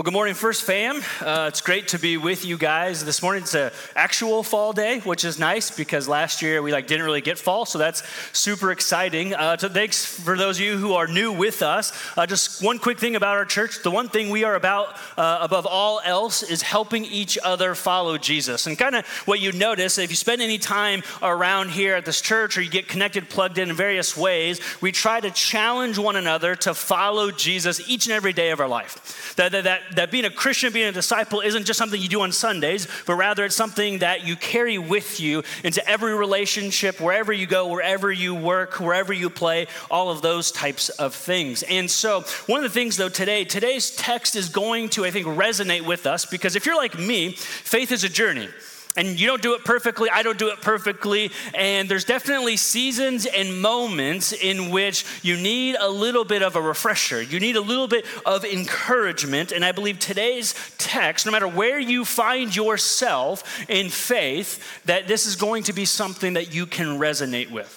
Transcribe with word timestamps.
Well, 0.00 0.04
good 0.04 0.14
morning, 0.14 0.34
First 0.34 0.62
Fam. 0.62 1.02
Uh, 1.20 1.48
it's 1.48 1.60
great 1.60 1.88
to 1.88 1.98
be 1.98 2.16
with 2.16 2.46
you 2.46 2.56
guys 2.56 3.04
this 3.04 3.20
morning. 3.20 3.42
It's 3.42 3.54
an 3.54 3.70
actual 3.94 4.42
fall 4.42 4.72
day, 4.72 5.00
which 5.00 5.26
is 5.26 5.38
nice 5.38 5.70
because 5.70 6.08
last 6.08 6.40
year 6.40 6.62
we 6.62 6.72
like 6.72 6.86
didn't 6.86 7.04
really 7.04 7.20
get 7.20 7.38
fall, 7.38 7.66
so 7.66 7.76
that's 7.76 8.02
super 8.32 8.72
exciting. 8.72 9.34
Uh, 9.34 9.58
so 9.58 9.68
thanks 9.68 10.06
for 10.06 10.38
those 10.38 10.56
of 10.56 10.64
you 10.64 10.78
who 10.78 10.94
are 10.94 11.06
new 11.06 11.30
with 11.32 11.60
us. 11.60 11.92
Uh, 12.16 12.24
just 12.24 12.64
one 12.64 12.78
quick 12.78 12.98
thing 12.98 13.14
about 13.14 13.36
our 13.36 13.44
church: 13.44 13.82
the 13.82 13.90
one 13.90 14.08
thing 14.08 14.30
we 14.30 14.42
are 14.42 14.54
about 14.54 14.96
uh, 15.18 15.36
above 15.42 15.66
all 15.66 16.00
else 16.02 16.42
is 16.42 16.62
helping 16.62 17.04
each 17.04 17.36
other 17.44 17.74
follow 17.74 18.16
Jesus. 18.16 18.66
And 18.66 18.78
kind 18.78 18.94
of 18.94 19.06
what 19.26 19.38
you 19.38 19.52
notice 19.52 19.98
if 19.98 20.08
you 20.08 20.16
spend 20.16 20.40
any 20.40 20.56
time 20.56 21.02
around 21.20 21.72
here 21.72 21.94
at 21.94 22.06
this 22.06 22.22
church 22.22 22.56
or 22.56 22.62
you 22.62 22.70
get 22.70 22.88
connected, 22.88 23.28
plugged 23.28 23.58
in 23.58 23.68
in 23.68 23.76
various 23.76 24.16
ways, 24.16 24.62
we 24.80 24.92
try 24.92 25.20
to 25.20 25.30
challenge 25.30 25.98
one 25.98 26.16
another 26.16 26.56
to 26.56 26.72
follow 26.72 27.30
Jesus 27.30 27.86
each 27.86 28.06
and 28.06 28.14
every 28.14 28.32
day 28.32 28.50
of 28.50 28.60
our 28.60 28.68
life. 28.68 29.34
That 29.36 29.52
that, 29.52 29.89
that 29.96 30.10
being 30.10 30.24
a 30.24 30.30
Christian, 30.30 30.72
being 30.72 30.88
a 30.88 30.92
disciple, 30.92 31.40
isn't 31.40 31.64
just 31.64 31.78
something 31.78 32.00
you 32.00 32.08
do 32.08 32.22
on 32.22 32.32
Sundays, 32.32 32.86
but 33.06 33.14
rather 33.14 33.44
it's 33.44 33.56
something 33.56 33.98
that 33.98 34.26
you 34.26 34.36
carry 34.36 34.78
with 34.78 35.20
you 35.20 35.42
into 35.64 35.86
every 35.88 36.14
relationship, 36.14 37.00
wherever 37.00 37.32
you 37.32 37.46
go, 37.46 37.68
wherever 37.68 38.10
you 38.10 38.34
work, 38.34 38.80
wherever 38.80 39.12
you 39.12 39.30
play, 39.30 39.66
all 39.90 40.10
of 40.10 40.22
those 40.22 40.52
types 40.52 40.88
of 40.90 41.14
things. 41.14 41.62
And 41.64 41.90
so, 41.90 42.22
one 42.46 42.58
of 42.58 42.64
the 42.64 42.74
things 42.74 42.96
though 42.96 43.08
today, 43.08 43.44
today's 43.44 43.90
text 43.90 44.36
is 44.36 44.48
going 44.48 44.88
to, 44.90 45.04
I 45.04 45.10
think, 45.10 45.26
resonate 45.26 45.86
with 45.86 46.06
us 46.06 46.26
because 46.26 46.56
if 46.56 46.66
you're 46.66 46.76
like 46.76 46.98
me, 46.98 47.32
faith 47.32 47.92
is 47.92 48.04
a 48.04 48.08
journey 48.08 48.48
and 48.96 49.20
you 49.20 49.26
don't 49.26 49.40
do 49.40 49.54
it 49.54 49.64
perfectly, 49.64 50.10
I 50.10 50.22
don't 50.22 50.38
do 50.38 50.48
it 50.48 50.60
perfectly. 50.60 51.30
And 51.54 51.88
there's 51.88 52.04
definitely 52.04 52.56
seasons 52.56 53.24
and 53.24 53.60
moments 53.60 54.32
in 54.32 54.70
which 54.70 55.04
you 55.22 55.36
need 55.36 55.76
a 55.78 55.88
little 55.88 56.24
bit 56.24 56.42
of 56.42 56.56
a 56.56 56.60
refresher. 56.60 57.22
You 57.22 57.38
need 57.38 57.56
a 57.56 57.60
little 57.60 57.86
bit 57.86 58.04
of 58.26 58.44
encouragement. 58.44 59.52
And 59.52 59.64
I 59.64 59.72
believe 59.72 59.98
today's 60.00 60.54
text, 60.78 61.24
no 61.24 61.32
matter 61.32 61.46
where 61.46 61.78
you 61.78 62.04
find 62.04 62.54
yourself 62.54 63.44
in 63.68 63.90
faith, 63.90 64.84
that 64.86 65.06
this 65.06 65.26
is 65.26 65.36
going 65.36 65.62
to 65.64 65.72
be 65.72 65.84
something 65.84 66.32
that 66.32 66.52
you 66.52 66.66
can 66.66 66.98
resonate 66.98 67.50
with. 67.50 67.76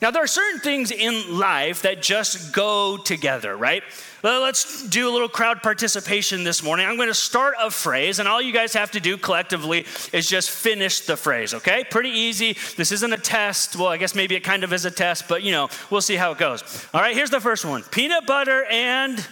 Now, 0.00 0.12
there 0.12 0.22
are 0.22 0.28
certain 0.28 0.60
things 0.60 0.92
in 0.92 1.38
life 1.38 1.82
that 1.82 2.02
just 2.02 2.52
go 2.52 2.96
together, 2.96 3.56
right? 3.56 3.82
Well, 4.20 4.42
let's 4.42 4.82
do 4.88 5.08
a 5.08 5.12
little 5.12 5.28
crowd 5.28 5.62
participation 5.62 6.42
this 6.42 6.60
morning. 6.60 6.86
I'm 6.86 6.96
going 6.96 7.06
to 7.06 7.14
start 7.14 7.54
a 7.60 7.70
phrase, 7.70 8.18
and 8.18 8.28
all 8.28 8.42
you 8.42 8.52
guys 8.52 8.74
have 8.74 8.90
to 8.92 9.00
do 9.00 9.16
collectively 9.16 9.86
is 10.12 10.28
just 10.28 10.50
finish 10.50 11.00
the 11.00 11.16
phrase, 11.16 11.54
okay? 11.54 11.84
Pretty 11.84 12.10
easy. 12.10 12.56
This 12.76 12.90
isn't 12.90 13.12
a 13.12 13.16
test. 13.16 13.76
Well, 13.76 13.86
I 13.86 13.96
guess 13.96 14.16
maybe 14.16 14.34
it 14.34 14.40
kind 14.40 14.64
of 14.64 14.72
is 14.72 14.84
a 14.84 14.90
test, 14.90 15.28
but 15.28 15.44
you 15.44 15.52
know, 15.52 15.68
we'll 15.88 16.00
see 16.00 16.16
how 16.16 16.32
it 16.32 16.38
goes. 16.38 16.88
All 16.92 17.00
right, 17.00 17.14
here's 17.14 17.30
the 17.30 17.38
first 17.38 17.64
one 17.64 17.84
peanut 17.84 18.26
butter 18.26 18.64
and. 18.64 19.24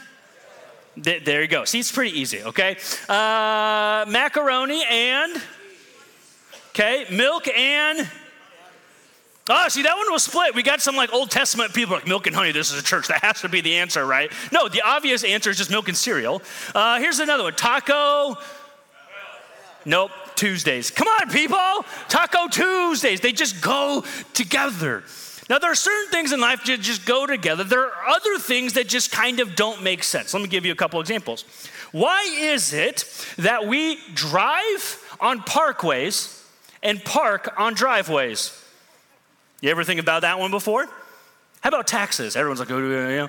There 0.97 1.43
you 1.43 1.49
go. 1.49 1.65
See, 1.65 1.81
it's 1.81 1.91
pretty 1.91 2.19
easy, 2.19 2.43
okay? 2.45 2.77
Uh, 3.09 4.05
macaroni 4.09 4.85
and. 4.89 5.43
Okay, 6.71 7.07
milk 7.11 7.49
and. 7.49 8.09
Oh, 9.49 9.69
see, 9.69 9.83
that 9.83 9.97
one 9.97 10.11
was 10.11 10.25
split. 10.25 10.57
We 10.57 10.65
got 10.65 10.81
some 10.81 10.97
like 10.97 11.13
Old 11.13 11.31
Testament 11.31 11.73
people 11.73 11.95
like 11.95 12.07
milk 12.07 12.27
and 12.27 12.35
honey. 12.35 12.51
This 12.51 12.73
is 12.73 12.81
a 12.81 12.83
church. 12.83 13.07
That 13.09 13.23
has 13.23 13.43
to 13.43 13.49
be 13.49 13.61
the 13.61 13.77
answer, 13.77 14.05
right? 14.05 14.33
No, 14.51 14.69
the 14.69 14.83
obvious 14.83 15.23
answer 15.23 15.51
is 15.51 15.57
just 15.57 15.71
milk 15.71 15.87
and 15.87 15.97
cereal. 15.97 16.43
Uh, 16.75 16.99
here's 16.99 17.21
another 17.21 17.45
one 17.45 17.55
taco. 17.55 18.37
Nope, 19.85 20.11
Tuesdays. 20.35 20.91
Come 20.91 21.07
on, 21.07 21.31
people. 21.31 21.85
Taco 22.09 22.49
Tuesdays. 22.49 23.21
They 23.21 23.31
just 23.31 23.61
go 23.61 24.05
together. 24.35 25.05
Now, 25.49 25.61
there 25.61 25.71
are 25.71 25.77
certain 25.77 26.11
things 26.11 26.33
in 26.33 26.41
life 26.41 26.65
that 26.65 26.81
just 26.81 27.07
go 27.07 27.25
together. 27.25 27.63
There 27.63 27.85
are 27.85 28.09
other 28.09 28.39
things 28.39 28.73
that 28.73 28.89
just 28.89 29.13
kind 29.13 29.39
of 29.39 29.55
don't 29.55 29.81
make 29.81 30.03
sense. 30.03 30.35
Let 30.35 30.43
me 30.43 30.49
give 30.49 30.67
you 30.67 30.73
a 30.73 30.77
couple 30.77 31.01
examples. 31.01 31.45
Why 31.93 32.25
is 32.37 32.73
it 32.73 33.05
that 33.39 33.69
we 33.69 34.01
drive 34.13 35.17
on 35.21 35.43
parkways 35.43 36.45
and 36.83 37.03
park 37.05 37.55
on 37.57 37.75
driveways? 37.75 38.61
You 39.61 39.71
ever 39.71 39.85
think 39.85 40.01
about 40.01 40.23
that 40.23 40.39
one 40.39 40.51
before? 40.51 40.87
How 41.61 41.69
about 41.69 41.87
taxes? 41.87 42.37
Everyone's 42.37 42.61
like, 42.61 42.71
oh, 42.71 42.79
know. 42.79 43.29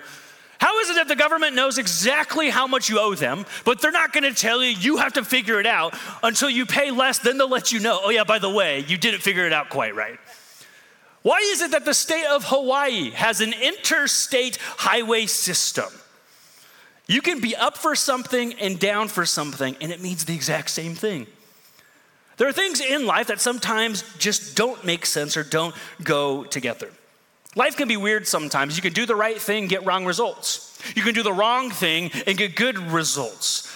How 0.59 0.79
is 0.79 0.89
it 0.89 0.95
that 0.95 1.07
the 1.07 1.15
government 1.15 1.55
knows 1.55 1.77
exactly 1.77 2.49
how 2.49 2.65
much 2.65 2.89
you 2.89 2.99
owe 2.99 3.13
them, 3.13 3.45
but 3.63 3.79
they're 3.79 3.91
not 3.91 4.11
going 4.11 4.23
to 4.23 4.33
tell 4.33 4.63
you? 4.63 4.69
You 4.69 4.97
have 4.97 5.13
to 5.13 5.23
figure 5.23 5.59
it 5.59 5.67
out 5.67 5.95
until 6.23 6.49
you 6.49 6.65
pay 6.65 6.89
less, 6.89 7.19
then 7.19 7.37
they'll 7.37 7.49
let 7.49 7.71
you 7.71 7.79
know, 7.79 7.99
oh, 8.03 8.09
yeah, 8.09 8.23
by 8.23 8.39
the 8.39 8.49
way, 8.49 8.79
you 8.87 8.97
didn't 8.97 9.21
figure 9.21 9.45
it 9.45 9.53
out 9.53 9.69
quite 9.69 9.95
right. 9.95 10.19
Why 11.21 11.39
is 11.51 11.61
it 11.61 11.71
that 11.71 11.85
the 11.85 11.93
state 11.93 12.25
of 12.25 12.45
Hawaii 12.45 13.11
has 13.11 13.41
an 13.41 13.53
interstate 13.53 14.57
highway 14.61 15.25
system? 15.27 15.89
You 17.07 17.21
can 17.21 17.39
be 17.39 17.55
up 17.55 17.77
for 17.77 17.95
something 17.95 18.53
and 18.53 18.79
down 18.79 19.07
for 19.07 19.25
something, 19.25 19.75
and 19.79 19.91
it 19.91 20.01
means 20.01 20.25
the 20.25 20.35
exact 20.35 20.69
same 20.69 20.95
thing. 20.95 21.27
There 22.37 22.47
are 22.47 22.53
things 22.53 22.79
in 22.79 23.05
life 23.05 23.27
that 23.27 23.41
sometimes 23.41 24.03
just 24.17 24.55
don't 24.55 24.83
make 24.85 25.05
sense 25.05 25.35
or 25.35 25.43
don't 25.43 25.75
go 26.03 26.43
together. 26.43 26.89
Life 27.55 27.75
can 27.75 27.87
be 27.87 27.97
weird 27.97 28.27
sometimes. 28.27 28.75
You 28.75 28.83
can 28.83 28.93
do 28.93 29.07
the 29.07 29.15
right 29.15 29.41
thing, 29.41 29.67
get 29.67 29.83
wrong 29.85 30.05
results. 30.05 30.79
You 30.95 31.01
can 31.01 31.15
do 31.15 31.23
the 31.23 31.33
wrong 31.33 31.71
thing 31.71 32.11
and 32.27 32.37
get 32.37 32.55
good 32.55 32.77
results. 32.77 33.73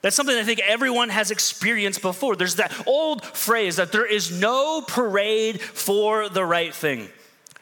That's 0.00 0.16
something 0.16 0.36
I 0.36 0.44
think 0.44 0.60
everyone 0.60 1.10
has 1.10 1.30
experienced 1.30 2.00
before. 2.00 2.34
There's 2.34 2.54
that 2.54 2.72
old 2.86 3.22
phrase 3.22 3.76
that 3.76 3.92
there 3.92 4.06
is 4.06 4.30
no 4.30 4.80
parade 4.80 5.60
for 5.60 6.30
the 6.30 6.44
right 6.44 6.74
thing. 6.74 7.10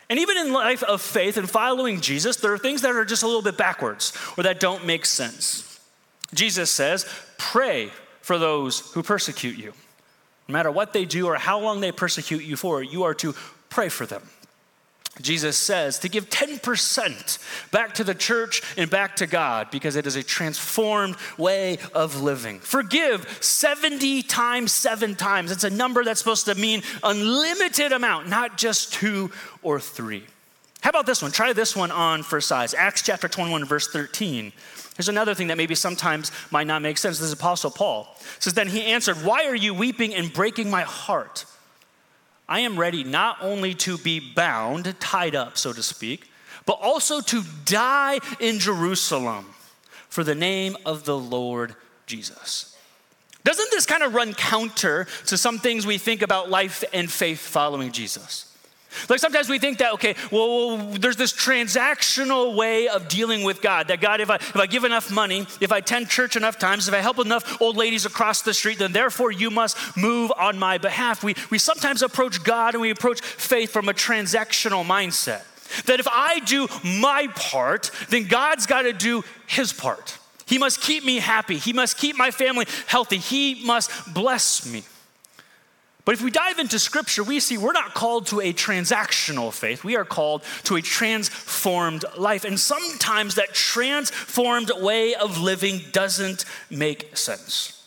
And 0.09 0.21
even 0.21 0.37
in 0.39 0.53
life 0.53 0.85
of 0.85 1.03
faith 1.03 1.37
and 1.37 1.51
following 1.51 2.01
Jesus, 2.01 2.37
there 2.37 2.53
are 2.53 2.59
things 2.59 2.83
that 2.83 2.93
are 2.93 3.05
just 3.05 3.25
a 3.25 3.27
little 3.27 3.43
bit 3.43 3.59
backwards 3.59 4.17
or 4.37 4.45
that 4.45 4.61
don't 4.61 4.87
make 4.87 5.05
sense. 5.05 5.81
Jesus 6.33 6.71
says, 6.71 7.07
Pray 7.37 7.91
for 8.23 8.39
those 8.39 8.93
who 8.93 9.03
persecute 9.03 9.59
you. 9.59 9.73
No 10.49 10.55
matter 10.55 10.71
what 10.71 10.93
they 10.93 11.05
do 11.05 11.27
or 11.27 11.37
how 11.37 11.61
long 11.61 11.81
they 11.81 11.93
persecute 11.93 12.43
you 12.43 12.57
for, 12.57 12.83
you 12.83 13.05
are 13.05 13.15
to 13.15 13.35
pray 13.69 13.91
for 13.91 14.07
them. 14.07 14.23
Jesus 15.21 15.57
says 15.57 15.99
to 16.01 16.09
give 16.09 16.31
10% 16.31 17.71
back 17.71 17.95
to 17.95 18.05
the 18.05 18.15
church 18.15 18.63
and 18.77 18.89
back 18.89 19.17
to 19.17 19.27
God 19.27 19.71
because 19.71 19.97
it 19.97 20.07
is 20.07 20.17
a 20.17 20.23
transformed 20.23 21.17
way 21.37 21.79
of 21.93 22.23
living. 22.23 22.61
Forgive 22.61 23.43
70 23.43 24.23
times, 24.23 24.73
seven 24.73 25.17
times. 25.17 25.51
It's 25.51 25.65
a 25.65 25.71
number 25.71 26.05
that's 26.05 26.21
supposed 26.21 26.47
to 26.47 26.55
mean 26.55 26.83
unlimited 27.03 27.93
amount, 27.93 28.29
not 28.29 28.57
just 28.57 28.93
two 28.93 29.31
or 29.63 29.81
three. 29.81 30.25
How 30.81 30.91
about 30.91 31.07
this 31.07 31.23
one? 31.23 31.33
Try 31.33 31.53
this 31.53 31.75
one 31.75 31.91
on 31.91 32.23
for 32.23 32.41
size. 32.41 32.73
Acts 32.73 33.03
chapter 33.03 33.29
21, 33.29 33.65
verse 33.65 33.89
13. 33.89 34.53
Here's 34.97 35.09
another 35.09 35.35
thing 35.35 35.49
that 35.49 35.57
maybe 35.57 35.75
sometimes 35.75 36.33
might 36.51 36.67
not 36.67 36.83
make 36.83 36.99
sense. 36.99 37.19
This 37.19 37.29
is 37.29 37.33
Apostle 37.33 37.71
Paul. 37.71 38.17
It 38.37 38.43
says, 38.43 38.55
Then 38.55 38.69
he 38.69 38.83
answered, 38.83 39.17
Why 39.19 39.47
are 39.47 39.55
you 39.55 39.75
weeping 39.75 40.15
and 40.15 40.33
breaking 40.33 40.71
my 40.71 40.83
heart? 40.83 41.45
I 42.49 42.61
am 42.61 42.79
ready 42.79 43.05
not 43.05 43.39
only 43.41 43.75
to 43.75 43.99
be 43.99 44.21
bound, 44.21 44.99
tied 45.01 45.35
up, 45.35 45.59
so 45.59 45.73
to 45.73 45.83
speak, 45.83 46.31
but 46.65 46.79
also 46.81 47.21
to 47.21 47.43
die 47.65 48.21
in 48.41 48.59
Jerusalem 48.59 49.47
for 50.09 50.25
the 50.25 50.35
name 50.35 50.77
of 50.87 51.05
the 51.05 51.19
Lord 51.19 51.75
Jesus. 52.07 52.77
Doesn't 53.45 53.71
this 53.71 53.87
kind 53.87 54.03
of 54.03 54.15
run 54.15 54.35
counter 54.35 55.07
to 55.27 55.39
some 55.39 55.59
things 55.59 55.87
we 55.87 55.99
think 55.99 56.23
about 56.23 56.51
life 56.51 56.83
and 56.93 57.11
faith 57.11 57.41
following 57.41 57.93
Jesus? 57.93 58.53
Like 59.09 59.21
sometimes 59.21 59.49
we 59.49 59.59
think 59.59 59.79
that, 59.79 59.93
okay, 59.95 60.15
well, 60.31 60.77
there's 60.77 61.17
this 61.17 61.33
transactional 61.33 62.57
way 62.57 62.89
of 62.89 63.09
dealing 63.09 63.43
with 63.45 63.61
God. 63.61 63.89
That 63.89 64.01
God, 64.01 64.21
if 64.21 64.31
I, 64.31 64.37
if 64.37 64.57
I 64.57 64.67
give 64.67 64.85
enough 64.85 65.11
money, 65.11 65.47
if 65.61 65.73
I 65.73 65.79
attend 65.79 66.09
church 66.09 66.37
enough 66.37 66.59
times, 66.59 66.89
if 66.89 66.95
I 66.95 66.99
help 66.99 67.19
enough 67.19 67.61
old 67.61 67.77
ladies 67.77 68.07
across 68.07 68.43
the 68.43 68.55
street, 68.55 68.79
then 68.79 68.93
therefore 68.93 69.31
you 69.31 69.51
must 69.51 69.97
move 69.97 70.33
on 70.37 70.59
my 70.59 70.79
behalf. 70.79 71.23
We, 71.23 71.35
we 71.51 71.59
sometimes 71.59 72.03
approach 72.03 72.43
God 72.43 72.75
and 72.75 72.81
we 72.81 72.91
approach 72.91 73.21
faith 73.21 73.71
from 73.71 73.89
a 73.89 73.95
transactional 73.95 74.85
mindset. 74.85 75.43
That 75.85 76.01
if 76.01 76.09
I 76.09 76.41
do 76.41 76.67
my 76.83 77.29
part, 77.35 77.91
then 78.09 78.27
God's 78.27 78.67
got 78.67 78.83
to 78.83 78.95
do 78.95 79.23
his 79.47 79.73
part. 79.73 80.17
He 80.47 80.57
must 80.57 80.81
keep 80.81 81.05
me 81.05 81.19
happy. 81.19 81.59
He 81.59 81.75
must 81.75 81.99
keep 81.99 82.17
my 82.17 82.31
family 82.31 82.67
healthy. 82.87 83.19
He 83.19 83.67
must 83.67 83.91
bless 84.15 84.65
me. 84.65 84.83
But 86.09 86.15
if 86.15 86.23
we 86.23 86.31
dive 86.31 86.59
into 86.59 86.79
scripture, 86.79 87.23
we 87.23 87.39
see 87.39 87.59
we're 87.59 87.73
not 87.73 87.93
called 87.93 88.29
to 88.29 88.41
a 88.41 88.55
transactional 88.55 89.53
faith. 89.53 89.85
We 89.85 89.95
are 89.95 90.07
called 90.07 90.43
to 90.65 90.77
a 90.77 90.81
transformed 90.81 92.07
life. 92.17 92.47
And 92.47 92.59
sometimes 92.59 93.35
that 93.35 93.53
transformed 93.53 94.71
way 94.75 95.15
of 95.15 95.37
living 95.37 95.83
doesn't 95.93 96.47
make 96.71 97.15
sense. 97.15 97.78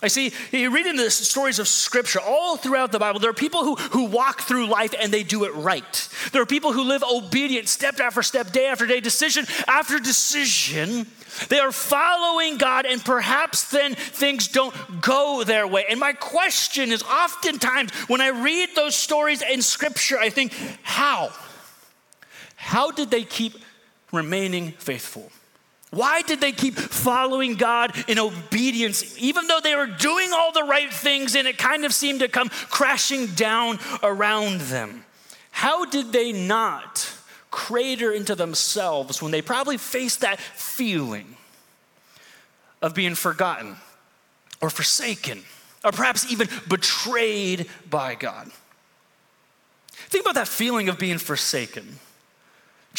I 0.00 0.08
see, 0.08 0.32
you 0.52 0.72
read 0.72 0.86
in 0.86 0.94
the 0.94 1.10
stories 1.10 1.58
of 1.58 1.66
scripture 1.66 2.20
all 2.20 2.56
throughout 2.56 2.92
the 2.92 3.00
Bible, 3.00 3.18
there 3.18 3.30
are 3.30 3.34
people 3.34 3.64
who, 3.64 3.74
who 3.74 4.04
walk 4.04 4.42
through 4.42 4.68
life 4.68 4.94
and 4.98 5.12
they 5.12 5.24
do 5.24 5.44
it 5.44 5.54
right. 5.54 6.08
There 6.32 6.40
are 6.40 6.46
people 6.46 6.72
who 6.72 6.84
live 6.84 7.02
obedient 7.02 7.68
step 7.68 7.98
after 7.98 8.22
step, 8.22 8.52
day 8.52 8.66
after 8.66 8.86
day, 8.86 9.00
decision 9.00 9.46
after 9.66 9.98
decision 9.98 11.06
they 11.48 11.58
are 11.58 11.72
following 11.72 12.58
God, 12.58 12.86
and 12.86 13.04
perhaps 13.04 13.70
then 13.70 13.94
things 13.94 14.48
don't 14.48 14.74
go 15.00 15.44
their 15.44 15.66
way. 15.66 15.84
And 15.88 16.00
my 16.00 16.12
question 16.12 16.90
is 16.90 17.02
oftentimes 17.02 17.92
when 18.08 18.20
I 18.20 18.28
read 18.28 18.70
those 18.74 18.96
stories 18.96 19.42
in 19.42 19.62
Scripture, 19.62 20.18
I 20.18 20.30
think, 20.30 20.52
how? 20.82 21.30
How 22.56 22.90
did 22.90 23.10
they 23.10 23.22
keep 23.22 23.54
remaining 24.12 24.72
faithful? 24.72 25.30
Why 25.90 26.20
did 26.22 26.40
they 26.40 26.52
keep 26.52 26.74
following 26.74 27.54
God 27.54 27.92
in 28.08 28.18
obedience, 28.18 29.16
even 29.18 29.46
though 29.46 29.60
they 29.62 29.74
were 29.74 29.86
doing 29.86 30.30
all 30.34 30.52
the 30.52 30.64
right 30.64 30.92
things 30.92 31.34
and 31.34 31.48
it 31.48 31.56
kind 31.56 31.84
of 31.84 31.94
seemed 31.94 32.20
to 32.20 32.28
come 32.28 32.50
crashing 32.68 33.28
down 33.28 33.78
around 34.02 34.60
them? 34.62 35.04
How 35.50 35.86
did 35.86 36.12
they 36.12 36.32
not 36.32 37.10
crater 37.50 38.12
into 38.12 38.34
themselves 38.34 39.22
when 39.22 39.32
they 39.32 39.40
probably 39.40 39.78
faced 39.78 40.20
that 40.20 40.38
feeling 40.38 41.36
of 42.82 42.94
being 42.94 43.14
forgotten 43.14 43.76
or 44.60 44.68
forsaken 44.68 45.42
or 45.82 45.90
perhaps 45.90 46.30
even 46.30 46.48
betrayed 46.68 47.66
by 47.88 48.14
God? 48.14 48.50
Think 49.90 50.24
about 50.24 50.34
that 50.34 50.48
feeling 50.48 50.90
of 50.90 50.98
being 50.98 51.18
forsaken 51.18 51.98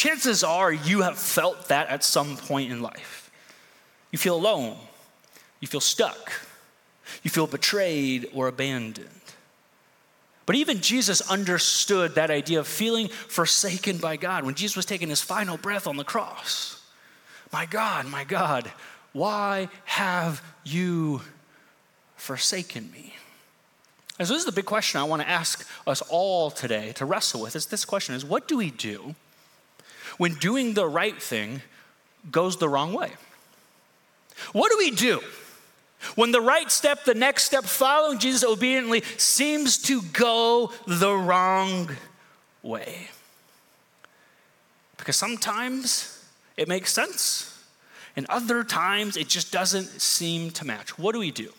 chances 0.00 0.42
are 0.42 0.72
you 0.72 1.02
have 1.02 1.18
felt 1.18 1.68
that 1.68 1.90
at 1.90 2.02
some 2.02 2.34
point 2.34 2.72
in 2.72 2.80
life. 2.80 3.30
You 4.10 4.18
feel 4.18 4.34
alone, 4.34 4.78
you 5.60 5.68
feel 5.68 5.82
stuck, 5.82 6.32
you 7.22 7.30
feel 7.30 7.46
betrayed 7.46 8.26
or 8.32 8.48
abandoned. 8.48 9.08
But 10.46 10.56
even 10.56 10.80
Jesus 10.80 11.20
understood 11.30 12.14
that 12.14 12.30
idea 12.30 12.60
of 12.60 12.66
feeling 12.66 13.08
forsaken 13.08 13.98
by 13.98 14.16
God 14.16 14.46
when 14.46 14.54
Jesus 14.54 14.74
was 14.74 14.86
taking 14.86 15.10
his 15.10 15.20
final 15.20 15.58
breath 15.58 15.86
on 15.86 15.98
the 15.98 16.04
cross. 16.04 16.82
My 17.52 17.66
God, 17.66 18.06
my 18.06 18.24
God, 18.24 18.72
why 19.12 19.68
have 19.84 20.42
you 20.64 21.20
forsaken 22.16 22.90
me? 22.90 23.16
And 24.18 24.26
so 24.26 24.32
this 24.32 24.40
is 24.40 24.46
the 24.46 24.52
big 24.52 24.64
question 24.64 24.98
I 24.98 25.04
want 25.04 25.20
to 25.20 25.28
ask 25.28 25.68
us 25.86 26.00
all 26.08 26.50
today 26.50 26.92
to 26.92 27.04
wrestle 27.04 27.42
with 27.42 27.54
is 27.54 27.66
this 27.66 27.84
question 27.84 28.14
is 28.14 28.24
what 28.24 28.48
do 28.48 28.56
we 28.56 28.70
do 28.70 29.14
when 30.20 30.34
doing 30.34 30.74
the 30.74 30.86
right 30.86 31.22
thing 31.22 31.62
goes 32.30 32.58
the 32.58 32.68
wrong 32.68 32.92
way? 32.92 33.10
What 34.52 34.70
do 34.70 34.76
we 34.76 34.90
do 34.90 35.22
when 36.14 36.30
the 36.30 36.42
right 36.42 36.70
step, 36.70 37.04
the 37.04 37.14
next 37.14 37.44
step, 37.44 37.64
following 37.64 38.18
Jesus 38.18 38.44
obediently, 38.44 39.00
seems 39.16 39.78
to 39.84 40.02
go 40.12 40.72
the 40.86 41.14
wrong 41.14 41.96
way? 42.62 43.08
Because 44.98 45.16
sometimes 45.16 46.22
it 46.54 46.68
makes 46.68 46.92
sense, 46.92 47.58
and 48.14 48.26
other 48.28 48.62
times 48.62 49.16
it 49.16 49.26
just 49.26 49.50
doesn't 49.50 50.02
seem 50.02 50.50
to 50.50 50.66
match. 50.66 50.98
What 50.98 51.14
do 51.14 51.18
we 51.18 51.30
do? 51.30 51.50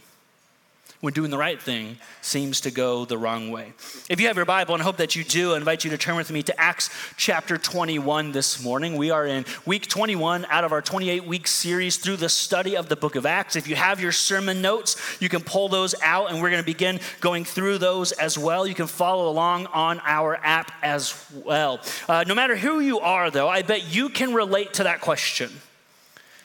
When 1.02 1.14
doing 1.14 1.32
the 1.32 1.38
right 1.38 1.60
thing 1.60 1.98
seems 2.22 2.62
to 2.62 2.70
go 2.70 3.06
the 3.06 3.18
wrong 3.18 3.50
way. 3.50 3.74
If 4.08 4.22
you 4.22 4.28
have 4.28 4.36
your 4.36 4.46
Bible, 4.46 4.76
and 4.76 4.82
I 4.82 4.86
hope 4.86 4.98
that 4.98 5.16
you 5.16 5.24
do, 5.24 5.54
I 5.54 5.58
invite 5.58 5.84
you 5.84 5.90
to 5.90 5.98
turn 5.98 6.16
with 6.16 6.32
me 6.32 6.44
to 6.44 6.62
Acts 6.62 6.92
chapter 7.18 7.58
21 7.58 8.32
this 8.32 8.64
morning. 8.64 8.96
We 8.96 9.10
are 9.10 9.26
in 9.26 9.46
week 9.66 9.88
21 9.88 10.46
out 10.50 10.64
of 10.64 10.72
our 10.72 10.82
28 10.82 11.26
week 11.26 11.48
series 11.48 11.98
through 11.98 12.18
the 12.18 12.30
study 12.30 12.78
of 12.78 12.88
the 12.88 12.96
book 12.96 13.16
of 13.16 13.26
Acts. 13.26 13.56
If 13.56 13.68
you 13.68 13.76
have 13.76 14.00
your 14.00 14.12
sermon 14.12 14.62
notes, 14.62 14.96
you 15.20 15.28
can 15.28 15.42
pull 15.42 15.70
those 15.70 15.96
out, 16.04 16.30
and 16.30 16.40
we're 16.40 16.52
going 16.52 16.62
to 16.62 16.66
begin 16.66 17.00
going 17.20 17.46
through 17.46 17.80
those 17.80 18.12
as 18.12 18.38
well. 18.38 18.68
You 18.68 18.76
can 18.76 18.88
follow 18.88 19.28
along 19.28 19.66
on 19.68 20.00
our 20.06 20.36
app 20.44 20.72
as 20.84 21.16
well. 21.34 21.82
Uh, 22.08 22.24
no 22.28 22.36
matter 22.36 22.56
who 22.56 22.80
you 22.80 23.00
are, 23.00 23.32
though, 23.32 23.50
I 23.50 23.64
bet 23.64 23.92
you 23.92 24.10
can 24.10 24.36
relate 24.36 24.76
to 24.76 24.84
that 24.84 25.02
question. 25.02 25.50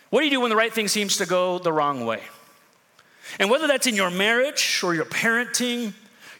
What 0.08 0.20
do 0.20 0.24
you 0.24 0.30
do 0.30 0.40
when 0.40 0.50
the 0.50 0.56
right 0.56 0.72
thing 0.72 0.88
seems 0.88 1.18
to 1.18 1.26
go 1.26 1.58
the 1.58 1.72
wrong 1.72 2.06
way? 2.06 2.22
And 3.38 3.50
whether 3.50 3.66
that's 3.66 3.86
in 3.86 3.94
your 3.94 4.10
marriage 4.10 4.80
or 4.82 4.94
your 4.94 5.04
parenting, 5.04 5.92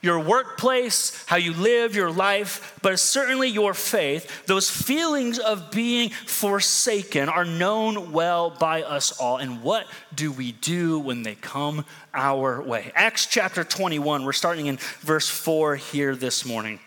your 0.03 0.21
workplace, 0.21 1.25
how 1.27 1.37
you 1.37 1.53
live 1.53 1.95
your 1.95 2.11
life, 2.11 2.79
but 2.83 2.99
certainly 2.99 3.49
your 3.49 3.75
faith, 3.75 4.47
those 4.47 4.71
feelings 4.71 5.39
of 5.39 5.71
being 5.71 6.11
forsaken 6.11 7.29
are 7.29 7.45
known 7.45 8.13
well 8.13 8.51
by 8.51 8.83
us 8.83 9.13
all. 9.19 9.39
And 9.39 9.63
what 9.63 9.87
do 10.15 10.31
we 10.33 10.53
do 10.53 10.99
when 10.99 11.23
they 11.23 11.35
come 11.35 11.85
our 12.15 12.63
way? 12.63 12.93
Acts 12.95 13.27
chapter 13.27 13.65
21, 13.65 14.25
we're 14.25 14.33
starting 14.33 14.67
in 14.67 14.77
verse 15.01 15.29
4 15.29 15.77
here 15.77 16.15
this 16.15 16.45
morning. 16.45 16.79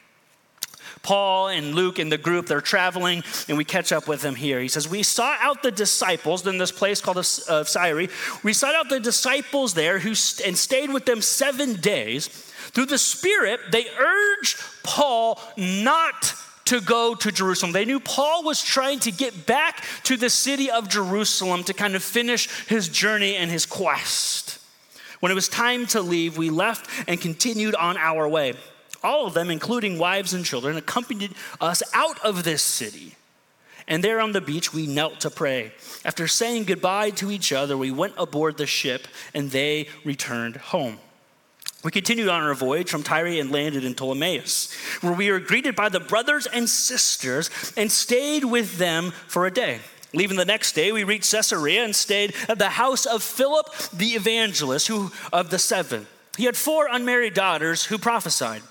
Paul 1.01 1.47
and 1.49 1.75
Luke 1.75 1.99
and 1.99 2.11
the 2.11 2.17
group, 2.17 2.47
they're 2.47 2.61
traveling, 2.61 3.23
and 3.47 3.57
we 3.57 3.65
catch 3.65 3.91
up 3.91 4.07
with 4.07 4.21
them 4.21 4.35
here. 4.35 4.59
He 4.59 4.67
says, 4.67 4.87
We 4.87 5.03
sought 5.03 5.39
out 5.41 5.63
the 5.63 5.71
disciples 5.71 6.45
in 6.45 6.57
this 6.57 6.71
place 6.71 7.01
called 7.01 7.17
uh, 7.17 7.63
Tyre. 7.63 8.07
We 8.43 8.53
sought 8.53 8.75
out 8.75 8.89
the 8.89 8.99
disciples 8.99 9.73
there 9.73 9.99
who 9.99 10.15
st- 10.15 10.47
and 10.47 10.57
stayed 10.57 10.91
with 10.91 11.05
them 11.05 11.21
seven 11.21 11.75
days. 11.75 12.27
Through 12.27 12.87
the 12.87 12.97
Spirit, 12.97 13.59
they 13.71 13.87
urged 13.89 14.61
Paul 14.83 15.39
not 15.57 16.33
to 16.65 16.81
go 16.81 17.15
to 17.15 17.31
Jerusalem. 17.31 17.71
They 17.71 17.85
knew 17.85 17.99
Paul 17.99 18.43
was 18.43 18.61
trying 18.61 18.99
to 18.99 19.11
get 19.11 19.47
back 19.47 19.83
to 20.03 20.17
the 20.17 20.29
city 20.29 20.69
of 20.69 20.87
Jerusalem 20.87 21.63
to 21.63 21.73
kind 21.73 21.95
of 21.95 22.03
finish 22.03 22.47
his 22.67 22.87
journey 22.87 23.35
and 23.35 23.49
his 23.49 23.65
quest. 23.65 24.59
When 25.19 25.31
it 25.31 25.35
was 25.35 25.49
time 25.49 25.87
to 25.87 26.01
leave, 26.01 26.37
we 26.37 26.51
left 26.51 26.87
and 27.07 27.19
continued 27.19 27.73
on 27.73 27.97
our 27.97 28.27
way. 28.27 28.53
All 29.03 29.25
of 29.25 29.33
them, 29.33 29.49
including 29.49 29.97
wives 29.97 30.33
and 30.33 30.43
children, 30.43 30.77
accompanied 30.77 31.33
us 31.61 31.81
out 31.93 32.19
of 32.23 32.43
this 32.43 32.61
city. 32.61 33.15
And 33.87 34.03
there 34.03 34.19
on 34.19 34.33
the 34.33 34.41
beach, 34.41 34.71
we 34.71 34.85
knelt 34.85 35.21
to 35.21 35.31
pray. 35.31 35.71
After 36.05 36.27
saying 36.27 36.65
goodbye 36.65 37.09
to 37.11 37.31
each 37.31 37.51
other, 37.51 37.75
we 37.75 37.91
went 37.91 38.13
aboard 38.17 38.57
the 38.57 38.67
ship 38.67 39.07
and 39.33 39.49
they 39.49 39.87
returned 40.05 40.57
home. 40.57 40.99
We 41.83 41.91
continued 41.91 42.27
on 42.27 42.43
our 42.43 42.53
voyage 42.53 42.89
from 42.89 43.03
Tyre 43.03 43.39
and 43.39 43.51
landed 43.51 43.85
in 43.85 43.95
Ptolemais, 43.95 45.01
where 45.01 45.13
we 45.13 45.31
were 45.31 45.39
greeted 45.39 45.75
by 45.75 45.87
the 45.89 46.01
brothers 46.01 46.45
and 46.45 46.69
sisters 46.69 47.49
and 47.77 47.89
stayed 47.89 48.43
with 48.43 48.77
them 48.77 49.11
for 49.27 49.47
a 49.47 49.51
day. 49.51 49.79
Leaving 50.13 50.37
the 50.37 50.45
next 50.45 50.73
day, 50.73 50.91
we 50.91 51.03
reached 51.03 51.31
Caesarea 51.31 51.83
and 51.83 51.95
stayed 51.95 52.33
at 52.49 52.59
the 52.59 52.69
house 52.69 53.05
of 53.05 53.23
Philip 53.23 53.67
the 53.93 54.09
evangelist, 54.09 54.87
who 54.87 55.11
of 55.31 55.51
the 55.51 55.59
seven. 55.59 56.05
He 56.35 56.45
had 56.45 56.57
four 56.57 56.87
unmarried 56.91 57.33
daughters 57.33 57.85
who 57.85 57.97
prophesied. 57.97 58.61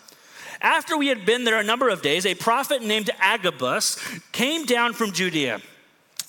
After 0.60 0.96
we 0.96 1.08
had 1.08 1.24
been 1.24 1.44
there 1.44 1.58
a 1.58 1.64
number 1.64 1.88
of 1.88 2.02
days, 2.02 2.26
a 2.26 2.34
prophet 2.34 2.82
named 2.82 3.10
Agabus 3.20 3.98
came 4.32 4.64
down 4.64 4.92
from 4.92 5.12
Judea. 5.12 5.60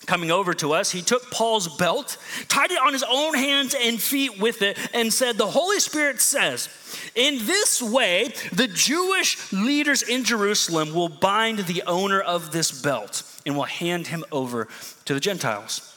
Coming 0.06 0.32
over 0.32 0.54
to 0.56 0.74
us, 0.74 0.90
he 0.90 1.02
took 1.02 1.30
Paul's 1.30 1.68
belt, 1.78 2.18
tied 2.48 2.72
it 2.72 2.80
on 2.80 2.94
his 2.94 3.04
own 3.08 3.36
hands 3.36 3.76
and 3.80 4.02
feet 4.02 4.40
with 4.40 4.62
it, 4.62 4.78
and 4.94 5.14
said, 5.14 5.38
The 5.38 5.48
Holy 5.48 5.80
Spirit 5.80 6.20
says, 6.20 6.70
In 7.16 7.46
this 7.46 7.82
way, 7.82 8.34
the 8.52 8.68
Jewish 8.68 9.52
leaders 9.52 10.02
in 10.02 10.24
Jerusalem 10.24 10.94
will 10.94 11.10
bind 11.10 11.60
the 11.60 11.84
owner 11.86 12.22
of 12.22 12.52
this 12.52 12.72
belt 12.72 13.22
and 13.46 13.56
will 13.56 13.64
hand 13.64 14.08
him 14.08 14.24
over 14.32 14.68
to 15.06 15.14
the 15.14 15.20
Gentiles. 15.20 15.96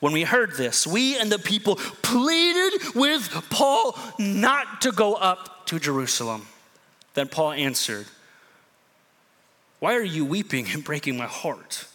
When 0.00 0.12
we 0.12 0.22
heard 0.22 0.56
this, 0.56 0.86
we 0.86 1.18
and 1.18 1.30
the 1.30 1.38
people 1.38 1.76
pleaded 1.76 2.94
with 2.94 3.28
Paul 3.50 3.96
not 4.18 4.80
to 4.82 4.92
go 4.92 5.14
up 5.14 5.66
to 5.66 5.78
Jerusalem. 5.78 6.46
Then 7.14 7.28
Paul 7.28 7.52
answered, 7.52 8.06
Why 9.78 9.94
are 9.94 10.02
you 10.02 10.24
weeping 10.24 10.66
and 10.72 10.84
breaking 10.84 11.16
my 11.16 11.26
heart? 11.26 11.86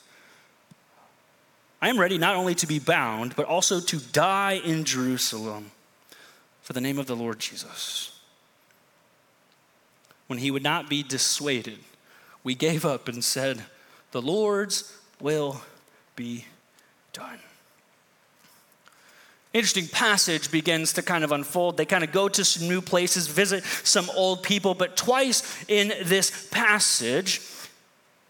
I 1.81 1.89
am 1.89 1.99
ready 1.99 2.17
not 2.17 2.35
only 2.35 2.55
to 2.55 2.67
be 2.67 2.79
bound, 2.79 3.35
but 3.35 3.45
also 3.45 3.79
to 3.81 3.97
die 3.97 4.61
in 4.63 4.85
Jerusalem 4.85 5.71
for 6.61 6.73
the 6.73 6.81
name 6.81 6.97
of 6.97 7.07
the 7.07 7.15
Lord 7.15 7.39
Jesus. 7.39 8.19
When 10.27 10.39
he 10.39 10.49
would 10.49 10.63
not 10.63 10.89
be 10.89 11.03
dissuaded, 11.03 11.79
we 12.43 12.55
gave 12.55 12.85
up 12.85 13.07
and 13.07 13.23
said, 13.23 13.65
The 14.11 14.21
Lord's 14.21 14.97
will 15.19 15.61
be 16.15 16.45
done 17.11 17.39
interesting 19.53 19.87
passage 19.87 20.51
begins 20.51 20.93
to 20.93 21.01
kind 21.01 21.23
of 21.23 21.31
unfold. 21.31 21.77
They 21.77 21.85
kind 21.85 22.03
of 22.03 22.11
go 22.11 22.27
to 22.27 22.43
some 22.43 22.67
new 22.67 22.81
places, 22.81 23.27
visit 23.27 23.63
some 23.83 24.09
old 24.15 24.43
people, 24.43 24.73
but 24.73 24.97
twice 24.97 25.43
in 25.67 25.93
this 26.03 26.47
passage, 26.49 27.41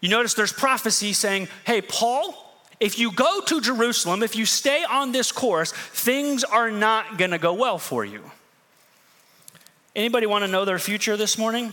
you 0.00 0.10
notice 0.10 0.34
there's 0.34 0.52
prophecy 0.52 1.14
saying, 1.14 1.48
Hey, 1.64 1.80
Paul, 1.80 2.34
if 2.78 2.98
you 2.98 3.10
go 3.10 3.40
to 3.40 3.60
Jerusalem, 3.60 4.22
if 4.22 4.36
you 4.36 4.44
stay 4.44 4.84
on 4.84 5.12
this 5.12 5.32
course, 5.32 5.72
things 5.72 6.44
are 6.44 6.70
not 6.70 7.16
going 7.16 7.30
to 7.30 7.38
go 7.38 7.54
well 7.54 7.78
for 7.78 8.04
you. 8.04 8.30
Anybody 9.96 10.26
want 10.26 10.44
to 10.44 10.50
know 10.50 10.64
their 10.64 10.78
future 10.78 11.16
this 11.16 11.38
morning? 11.38 11.72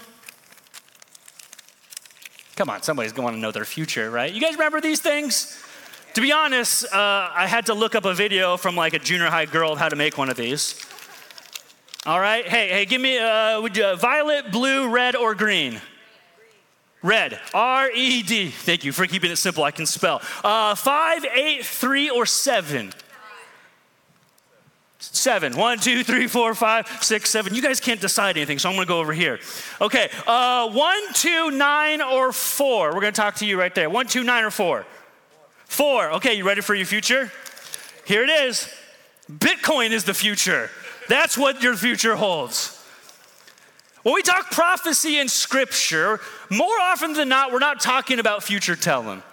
Come 2.55 2.69
on, 2.69 2.83
somebody's 2.83 3.13
going 3.13 3.33
to 3.33 3.39
know 3.39 3.51
their 3.51 3.65
future, 3.65 4.09
right? 4.11 4.31
You 4.31 4.39
guys 4.39 4.53
remember 4.53 4.79
these 4.79 5.01
things? 5.01 5.61
To 6.15 6.21
be 6.21 6.33
honest, 6.33 6.83
uh, 6.93 7.31
I 7.33 7.47
had 7.47 7.67
to 7.67 7.73
look 7.73 7.95
up 7.95 8.03
a 8.03 8.13
video 8.13 8.57
from 8.57 8.75
like 8.75 8.93
a 8.93 8.99
junior 8.99 9.27
high 9.27 9.45
girl 9.45 9.71
of 9.71 9.79
how 9.79 9.87
to 9.87 9.95
make 9.95 10.17
one 10.17 10.29
of 10.29 10.35
these. 10.35 10.85
All 12.05 12.19
right, 12.19 12.45
hey, 12.45 12.67
hey, 12.67 12.85
give 12.85 12.99
me 12.99 13.17
uh, 13.17 13.61
uh, 13.61 13.95
violet, 13.95 14.51
blue, 14.51 14.89
red, 14.89 15.15
or 15.15 15.35
green. 15.35 15.79
Red, 17.01 17.39
R 17.53 17.89
E 17.91 18.23
D. 18.23 18.49
Thank 18.49 18.83
you 18.83 18.91
for 18.91 19.07
keeping 19.07 19.31
it 19.31 19.37
simple. 19.37 19.63
I 19.63 19.71
can 19.71 19.85
spell. 19.85 20.21
Uh, 20.43 20.75
five, 20.75 21.25
eight, 21.33 21.65
three, 21.65 22.09
or 22.09 22.25
seven. 22.25 22.91
Seven. 24.99 25.55
One, 25.55 25.79
two, 25.79 26.03
three, 26.03 26.27
four, 26.27 26.53
five, 26.53 26.87
six, 27.01 27.29
seven. 27.29 27.55
You 27.55 27.61
guys 27.61 27.79
can't 27.79 28.01
decide 28.01 28.35
anything, 28.35 28.59
so 28.59 28.69
I'm 28.69 28.75
gonna 28.75 28.85
go 28.85 28.99
over 28.99 29.13
here. 29.13 29.39
Okay. 29.79 30.09
Uh, 30.27 30.69
one, 30.69 31.01
two, 31.13 31.51
nine, 31.51 32.01
or 32.01 32.33
four. 32.33 32.93
We're 32.93 33.01
gonna 33.01 33.13
talk 33.13 33.35
to 33.35 33.45
you 33.45 33.57
right 33.57 33.73
there. 33.73 33.89
One, 33.89 34.07
two, 34.07 34.23
nine, 34.23 34.43
or 34.43 34.51
four. 34.51 34.85
Four. 35.71 36.11
Okay, 36.15 36.33
you 36.33 36.45
ready 36.45 36.59
for 36.59 36.75
your 36.75 36.85
future? 36.85 37.31
here 38.03 38.25
it 38.25 38.29
is 38.29 38.69
Bitcoin 39.31 39.91
is 39.91 40.03
the 40.03 40.13
future. 40.13 40.69
That's 41.07 41.37
what 41.37 41.63
your 41.63 41.77
future 41.77 42.17
holds. 42.17 42.77
When 44.03 44.13
we 44.13 44.21
talk 44.21 44.51
prophecy 44.51 45.17
in 45.17 45.29
scripture, 45.29 46.19
more 46.49 46.77
often 46.81 47.13
than 47.13 47.29
not, 47.29 47.53
we're 47.53 47.59
not 47.59 47.79
talking 47.79 48.19
about 48.19 48.43
future 48.43 48.75
telling. 48.75 49.23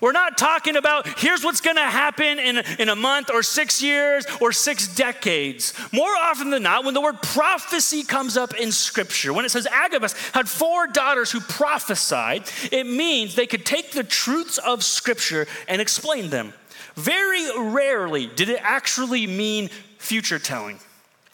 We're 0.00 0.12
not 0.12 0.38
talking 0.38 0.76
about 0.76 1.06
here's 1.18 1.44
what's 1.44 1.60
going 1.60 1.76
to 1.76 1.82
happen 1.82 2.38
in, 2.38 2.58
in 2.78 2.88
a 2.88 2.96
month 2.96 3.30
or 3.30 3.42
six 3.42 3.82
years 3.82 4.24
or 4.40 4.50
six 4.50 4.88
decades. 4.88 5.74
More 5.92 6.10
often 6.10 6.50
than 6.50 6.62
not, 6.62 6.84
when 6.84 6.94
the 6.94 7.00
word 7.00 7.20
prophecy 7.22 8.02
comes 8.02 8.36
up 8.36 8.54
in 8.54 8.72
scripture, 8.72 9.32
when 9.32 9.44
it 9.44 9.50
says 9.50 9.66
Agabus 9.66 10.14
had 10.30 10.48
four 10.48 10.86
daughters 10.86 11.30
who 11.30 11.40
prophesied, 11.40 12.44
it 12.72 12.86
means 12.86 13.34
they 13.34 13.46
could 13.46 13.66
take 13.66 13.92
the 13.92 14.04
truths 14.04 14.58
of 14.58 14.82
scripture 14.82 15.46
and 15.68 15.82
explain 15.82 16.30
them. 16.30 16.54
Very 16.94 17.46
rarely 17.58 18.26
did 18.26 18.48
it 18.48 18.60
actually 18.62 19.26
mean 19.26 19.68
future 19.98 20.38
telling. 20.38 20.78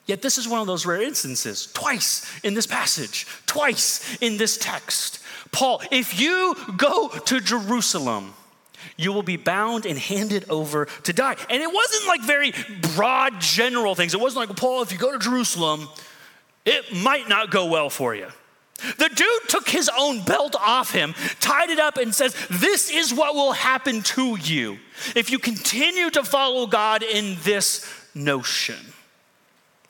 Yet, 0.06 0.23
this 0.23 0.38
is 0.38 0.46
one 0.46 0.61
of 0.61 0.68
those 0.68 0.87
rare 0.87 1.02
instances, 1.02 1.68
twice 1.73 2.25
in 2.44 2.54
this 2.54 2.66
passage, 2.66 3.26
twice 3.46 4.16
in 4.20 4.37
this 4.37 4.56
text. 4.56 5.18
Paul, 5.50 5.82
if 5.90 6.20
you 6.20 6.54
go 6.76 7.08
to 7.08 7.40
Jerusalem, 7.40 8.35
you 8.96 9.12
will 9.12 9.22
be 9.22 9.36
bound 9.36 9.86
and 9.86 9.98
handed 9.98 10.48
over 10.48 10.86
to 11.04 11.12
die. 11.12 11.36
And 11.50 11.62
it 11.62 11.72
wasn't 11.72 12.06
like 12.06 12.22
very 12.22 12.52
broad, 12.94 13.40
general 13.40 13.94
things. 13.94 14.14
It 14.14 14.20
wasn't 14.20 14.48
like, 14.48 14.56
Paul, 14.56 14.82
if 14.82 14.92
you 14.92 14.98
go 14.98 15.12
to 15.12 15.18
Jerusalem, 15.18 15.88
it 16.64 16.94
might 16.94 17.28
not 17.28 17.50
go 17.50 17.66
well 17.66 17.90
for 17.90 18.14
you. 18.14 18.28
The 18.98 19.08
dude 19.08 19.48
took 19.48 19.68
his 19.68 19.90
own 19.96 20.22
belt 20.22 20.54
off 20.54 20.90
him, 20.92 21.14
tied 21.40 21.70
it 21.70 21.78
up, 21.78 21.96
and 21.96 22.14
says, 22.14 22.34
This 22.50 22.90
is 22.90 23.12
what 23.12 23.34
will 23.34 23.52
happen 23.52 24.02
to 24.02 24.36
you 24.36 24.78
if 25.14 25.30
you 25.30 25.38
continue 25.38 26.10
to 26.10 26.22
follow 26.22 26.66
God 26.66 27.02
in 27.02 27.36
this 27.42 27.90
notion. 28.14 28.76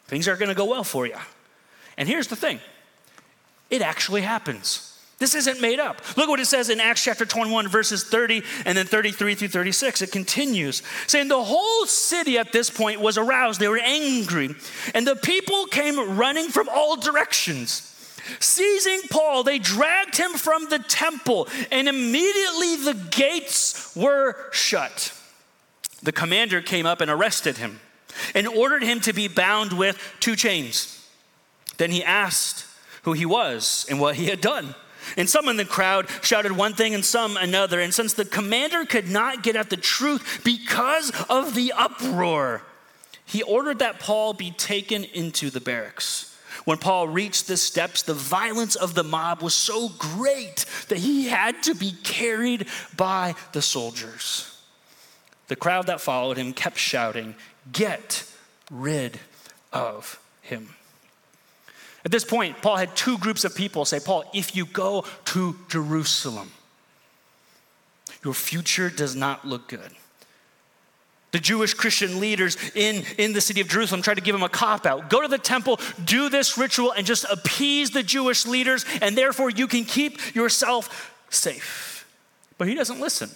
Things 0.07 0.29
are 0.29 0.37
going 0.37 0.51
to 0.51 0.55
go 0.55 0.67
well 0.67 0.85
for 0.85 1.07
you. 1.07 1.17
And 1.97 2.09
here's 2.09 2.29
the 2.29 2.37
thing 2.37 2.61
it 3.71 3.83
actually 3.83 4.23
happens. 4.23 4.96
This 5.19 5.35
isn't 5.35 5.63
made 5.63 5.81
up. 5.81 6.03
Look 6.19 6.29
what 6.29 6.41
it 6.41 6.47
says 6.47 6.69
in 6.69 6.79
Acts 6.79 7.03
chapter 7.03 7.25
21, 7.25 7.69
verses 7.69 8.05
30 8.05 8.43
and 8.67 8.77
then 8.77 8.85
33 8.85 9.35
through 9.35 9.49
36. 9.49 10.03
It 10.03 10.13
continues 10.13 10.83
saying, 11.07 11.29
The 11.29 11.43
whole 11.43 11.87
city 11.87 12.37
at 12.37 12.53
this 12.53 12.69
point 12.69 13.01
was 13.01 13.17
aroused. 13.17 13.59
They 13.59 13.69
were 13.69 13.79
angry, 13.79 14.55
and 14.95 15.07
the 15.07 15.17
people 15.17 15.67
came 15.67 16.19
running 16.19 16.49
from 16.49 16.69
all 16.69 16.97
directions. 16.97 17.93
Seizing 18.41 19.03
Paul, 19.09 19.43
they 19.43 19.59
dragged 19.59 20.17
him 20.17 20.33
from 20.33 20.69
the 20.69 20.81
temple, 20.81 21.49
and 21.71 21.89
immediately 21.89 22.77
the 22.77 23.07
gates 23.11 23.95
were 23.97 24.37
shut. 24.53 25.13
The 26.03 26.13
commander 26.13 26.61
came 26.61 26.85
up 26.85 27.01
and 27.01 27.11
arrested 27.11 27.57
him 27.57 27.81
and 28.35 28.47
ordered 28.47 28.83
him 28.83 29.01
to 29.01 29.13
be 29.15 29.29
bound 29.29 29.73
with 29.73 29.99
two 30.21 30.37
chains. 30.37 31.09
Then 31.79 31.91
he 31.91 32.05
asked 32.05 32.67
who 33.03 33.13
he 33.13 33.25
was 33.25 33.87
and 33.89 33.99
what 33.99 34.17
he 34.17 34.27
had 34.27 34.41
done. 34.41 34.75
And 35.17 35.29
some 35.29 35.49
in 35.49 35.57
the 35.57 35.65
crowd 35.65 36.09
shouted 36.23 36.53
one 36.53 36.75
thing 36.75 36.95
and 36.95 37.05
some 37.05 37.37
another. 37.37 37.81
And 37.81 37.93
since 37.93 38.13
the 38.13 38.25
commander 38.25 38.85
could 38.85 39.09
not 39.09 39.43
get 39.43 39.57
at 39.57 39.71
the 39.71 39.77
truth 39.77 40.43
because 40.45 41.13
of 41.29 41.55
the 41.55 41.73
uproar, 41.77 42.63
he 43.25 43.43
ordered 43.43 43.81
that 43.81 43.99
Paul 43.99 44.33
be 44.33 44.51
taken 44.53 45.05
into 45.05 45.51
the 45.51 45.61
barracks. 45.61 46.37
When 46.65 46.79
Paul 46.79 47.09
reached 47.09 47.47
the 47.47 47.57
steps, 47.57 48.03
the 48.03 48.15
violence 48.15 48.75
of 48.77 48.95
the 48.95 49.05
mob 49.05 49.43
was 49.43 49.55
so 49.55 49.89
great 49.99 50.65
that 50.89 50.99
he 50.99 51.29
had 51.29 51.63
to 51.65 51.75
be 51.75 51.93
carried 52.03 52.67
by 52.97 53.35
the 53.53 53.63
soldiers. 53.63 54.61
The 55.49 55.57
crowd 55.57 55.87
that 55.87 56.01
followed 56.01 56.37
him 56.37 56.53
kept 56.53 56.79
shouting, 56.79 57.35
Get 57.73 58.25
rid 58.71 59.21
of 59.73 60.21
him. 60.43 60.75
At 62.07 62.13
this 62.13 62.25
point, 62.25 62.63
Paul 62.63 62.77
had 62.77 62.95
two 62.95 63.19
groups 63.19 63.45
of 63.45 63.57
people 63.57 63.85
say, 63.85 63.99
Paul, 63.99 64.23
if 64.33 64.55
you 64.55 64.65
go 64.65 65.05
to 65.25 65.57
Jerusalem, 65.69 66.53
your 68.25 68.33
future 68.33 68.89
does 68.89 69.17
not 69.17 69.45
look 69.45 69.67
good. 69.67 69.91
The 71.33 71.41
Jewish 71.41 71.75
Christian 71.75 72.21
leaders 72.21 72.57
in, 72.77 73.03
in 73.19 73.33
the 73.33 73.41
city 73.41 73.61
of 73.61 73.67
Jerusalem 73.67 74.03
tried 74.03 74.15
to 74.15 74.21
give 74.21 74.37
him 74.37 74.45
a 74.45 74.49
cop 74.49 74.87
out. 74.87 75.11
Go 75.11 75.21
to 75.21 75.27
the 75.27 75.37
temple, 75.37 75.81
do 76.05 76.29
this 76.29 76.57
ritual, 76.57 76.93
and 76.93 77.05
just 77.05 77.25
appease 77.25 77.91
the 77.91 78.05
Jewish 78.05 78.47
leaders, 78.47 78.85
and 79.03 79.19
therefore 79.19 79.51
you 79.51 79.67
can 79.67 79.85
keep 79.85 80.33
yourself 80.33 81.13
safe. 81.29 82.07
But 82.57 82.69
he 82.69 82.77
doesn't 82.77 83.01
listen. 83.01 83.31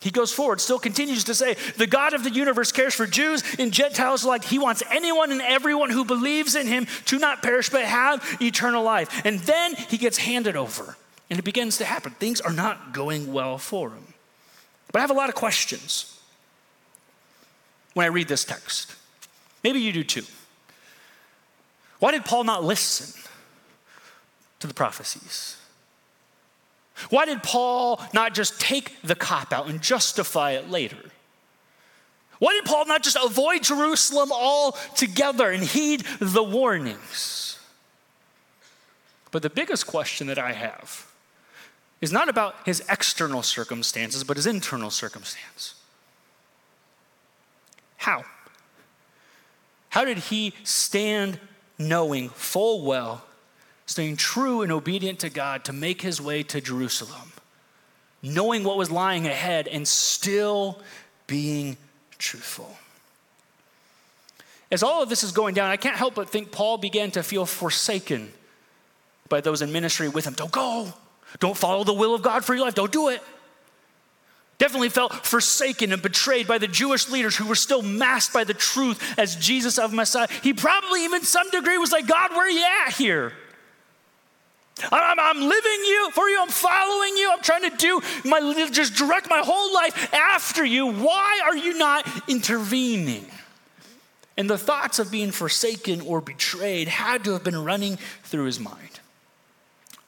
He 0.00 0.10
goes 0.10 0.32
forward, 0.32 0.60
still 0.60 0.78
continues 0.78 1.24
to 1.24 1.34
say, 1.34 1.54
The 1.76 1.86
God 1.86 2.12
of 2.12 2.22
the 2.22 2.30
universe 2.30 2.70
cares 2.70 2.94
for 2.94 3.06
Jews 3.06 3.42
and 3.58 3.72
Gentiles 3.72 4.24
alike. 4.24 4.44
He 4.44 4.58
wants 4.58 4.82
anyone 4.90 5.32
and 5.32 5.40
everyone 5.40 5.90
who 5.90 6.04
believes 6.04 6.54
in 6.54 6.66
him 6.66 6.86
to 7.06 7.18
not 7.18 7.42
perish 7.42 7.70
but 7.70 7.84
have 7.84 8.22
eternal 8.40 8.82
life. 8.82 9.22
And 9.24 9.40
then 9.40 9.74
he 9.74 9.96
gets 9.96 10.18
handed 10.18 10.54
over, 10.54 10.96
and 11.30 11.38
it 11.38 11.44
begins 11.44 11.78
to 11.78 11.84
happen. 11.84 12.12
Things 12.12 12.40
are 12.40 12.52
not 12.52 12.92
going 12.92 13.32
well 13.32 13.58
for 13.58 13.90
him. 13.90 14.14
But 14.92 14.98
I 14.98 15.00
have 15.00 15.10
a 15.10 15.14
lot 15.14 15.28
of 15.28 15.34
questions 15.34 16.20
when 17.94 18.04
I 18.04 18.08
read 18.08 18.28
this 18.28 18.44
text. 18.44 18.94
Maybe 19.64 19.80
you 19.80 19.92
do 19.92 20.04
too. 20.04 20.24
Why 21.98 22.12
did 22.12 22.24
Paul 22.24 22.44
not 22.44 22.62
listen 22.62 23.20
to 24.60 24.66
the 24.66 24.74
prophecies? 24.74 25.56
Why 27.10 27.26
did 27.26 27.42
Paul 27.42 28.00
not 28.12 28.34
just 28.34 28.60
take 28.60 29.00
the 29.02 29.14
cop 29.14 29.52
out 29.52 29.68
and 29.68 29.80
justify 29.80 30.52
it 30.52 30.70
later? 30.70 31.10
Why 32.38 32.52
did 32.54 32.64
Paul 32.64 32.86
not 32.86 33.02
just 33.02 33.16
avoid 33.22 33.62
Jerusalem 33.62 34.30
altogether 34.32 35.50
and 35.50 35.62
heed 35.62 36.04
the 36.20 36.42
warnings? 36.42 37.58
But 39.30 39.42
the 39.42 39.50
biggest 39.50 39.86
question 39.86 40.26
that 40.28 40.38
I 40.38 40.52
have 40.52 41.06
is 42.00 42.12
not 42.12 42.28
about 42.28 42.56
his 42.64 42.82
external 42.88 43.42
circumstances, 43.42 44.22
but 44.22 44.36
his 44.36 44.46
internal 44.46 44.90
circumstance. 44.90 45.74
How? 47.96 48.24
How 49.88 50.04
did 50.04 50.18
he 50.18 50.52
stand 50.62 51.40
knowing 51.78 52.28
full 52.28 52.84
well 52.84 53.24
staying 53.86 54.16
true 54.16 54.62
and 54.62 54.72
obedient 54.72 55.20
to 55.20 55.30
God 55.30 55.64
to 55.64 55.72
make 55.72 56.02
his 56.02 56.20
way 56.20 56.42
to 56.44 56.60
Jerusalem, 56.60 57.32
knowing 58.22 58.64
what 58.64 58.76
was 58.76 58.90
lying 58.90 59.26
ahead 59.26 59.68
and 59.68 59.86
still 59.86 60.80
being 61.26 61.76
truthful. 62.18 62.76
As 64.70 64.82
all 64.82 65.02
of 65.02 65.08
this 65.08 65.22
is 65.22 65.32
going 65.32 65.54
down, 65.54 65.70
I 65.70 65.76
can't 65.76 65.96
help 65.96 66.16
but 66.16 66.28
think 66.28 66.50
Paul 66.50 66.78
began 66.78 67.12
to 67.12 67.22
feel 67.22 67.46
forsaken 67.46 68.32
by 69.28 69.40
those 69.40 69.62
in 69.62 69.72
ministry 69.72 70.08
with 70.08 70.26
him. 70.26 70.34
Don't 70.34 70.50
go. 70.50 70.92
Don't 71.38 71.56
follow 71.56 71.84
the 71.84 71.94
will 71.94 72.14
of 72.14 72.22
God 72.22 72.44
for 72.44 72.54
your 72.54 72.64
life. 72.64 72.74
Don't 72.74 72.92
do 72.92 73.08
it. 73.08 73.22
Definitely 74.58 74.88
felt 74.88 75.12
forsaken 75.26 75.92
and 75.92 76.00
betrayed 76.00 76.48
by 76.48 76.58
the 76.58 76.66
Jewish 76.66 77.10
leaders 77.10 77.36
who 77.36 77.46
were 77.46 77.54
still 77.54 77.82
masked 77.82 78.32
by 78.32 78.42
the 78.42 78.54
truth 78.54 79.18
as 79.18 79.36
Jesus 79.36 79.78
of 79.78 79.92
Messiah. 79.92 80.28
He 80.42 80.54
probably, 80.54 81.04
even 81.04 81.22
some 81.22 81.50
degree, 81.50 81.76
was 81.78 81.92
like, 81.92 82.06
God, 82.06 82.30
where 82.30 82.46
are 82.46 82.50
you 82.50 82.64
at 82.86 82.94
here? 82.94 83.34
I'm, 84.92 85.18
I'm, 85.18 85.40
living 85.40 85.84
you 85.84 86.10
for 86.12 86.28
you. 86.28 86.38
I'm 86.40 86.48
following 86.48 87.16
you. 87.16 87.30
I'm 87.32 87.42
trying 87.42 87.70
to 87.70 87.76
do 87.76 88.00
my 88.24 88.68
just 88.70 88.94
direct 88.94 89.28
my 89.28 89.40
whole 89.42 89.72
life 89.72 90.12
after 90.12 90.64
you. 90.64 90.92
Why 90.92 91.40
are 91.44 91.56
you 91.56 91.78
not 91.78 92.06
intervening? 92.28 93.26
And 94.36 94.50
the 94.50 94.58
thoughts 94.58 94.98
of 94.98 95.10
being 95.10 95.30
forsaken 95.30 96.02
or 96.02 96.20
betrayed 96.20 96.88
had 96.88 97.24
to 97.24 97.32
have 97.32 97.42
been 97.42 97.64
running 97.64 97.96
through 98.24 98.44
his 98.44 98.60
mind. 98.60 99.00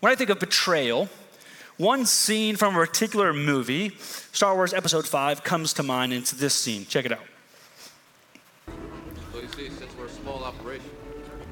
When 0.00 0.12
I 0.12 0.16
think 0.16 0.28
of 0.28 0.38
betrayal, 0.38 1.08
one 1.78 2.04
scene 2.04 2.56
from 2.56 2.76
a 2.76 2.78
particular 2.78 3.32
movie, 3.32 3.96
Star 4.32 4.54
Wars 4.54 4.74
Episode 4.74 5.08
5, 5.08 5.44
comes 5.44 5.72
to 5.74 5.82
mind, 5.82 6.12
and 6.12 6.22
it's 6.22 6.32
this 6.32 6.54
scene. 6.54 6.84
Check 6.84 7.06
it 7.06 7.12
out. 7.12 7.24
So 9.32 9.40
you 9.40 9.48
see, 9.48 9.70
since 9.70 9.96
we're 9.98 10.06
a 10.06 10.10
small 10.10 10.44
operation, 10.44 10.90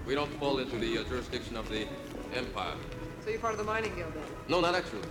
we 0.06 0.14
don't 0.14 0.32
fall 0.38 0.58
into 0.58 0.76
the 0.76 0.98
uh, 0.98 1.04
jurisdiction 1.04 1.56
of 1.56 1.68
the 1.70 1.86
Empire. 2.34 2.74
So 3.26 3.32
you're 3.32 3.40
part 3.40 3.54
of 3.54 3.58
the 3.58 3.64
mining 3.64 3.92
guild 3.96 4.14
then? 4.14 4.22
No, 4.48 4.60
not 4.60 4.76
actually. 4.76 5.02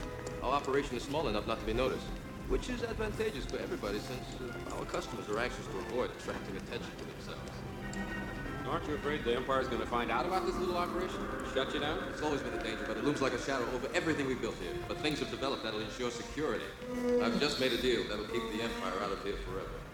Our 0.42 0.54
operation 0.54 0.96
is 0.96 1.04
small 1.04 1.28
enough 1.28 1.48
not 1.48 1.60
to 1.60 1.66
be 1.66 1.74
noticed, 1.74 2.08
which 2.48 2.70
is 2.70 2.82
advantageous 2.82 3.44
for 3.44 3.58
everybody 3.58 4.00
since 4.00 4.24
uh, 4.40 4.78
our 4.78 4.86
customers 4.86 5.28
are 5.28 5.38
anxious 5.38 5.68
to 5.68 5.78
avoid 5.80 6.12
attracting 6.18 6.56
attention 6.56 6.92
to 6.96 7.04
themselves. 7.04 7.52
Aren't 8.70 8.88
you 8.88 8.96
afraid 8.96 9.26
the 9.26 9.36
Empire's 9.36 9.68
going 9.68 9.82
to 9.82 9.88
find 9.88 10.12
out 10.12 10.26
about 10.26 10.46
this 10.46 10.56
little 10.56 10.78
operation? 10.78 11.20
Shut 11.54 11.74
you 11.74 11.82
down? 11.82 12.00
It's 12.10 12.22
always 12.22 12.40
been 12.40 12.54
a 12.54 12.64
danger, 12.64 12.86
but 12.88 12.96
it 12.96 13.04
looms 13.04 13.22
like 13.22 13.34
a 13.34 13.42
shadow 13.42 13.66
over 13.76 13.90
everything 13.94 14.28
we've 14.28 14.40
built 14.40 14.56
here. 14.64 14.72
But 14.88 15.00
things 15.00 15.20
have 15.20 15.30
developed 15.30 15.64
that'll 15.64 15.82
ensure 15.82 16.10
security. 16.10 16.64
I've 17.22 17.38
just 17.42 17.60
made 17.60 17.74
a 17.74 17.82
deal 17.82 18.06
that'll 18.08 18.32
keep 18.32 18.44
the 18.54 18.64
Empire 18.64 18.94
out 19.04 19.12
of 19.12 19.22
here 19.26 19.36
forever. 19.44 19.85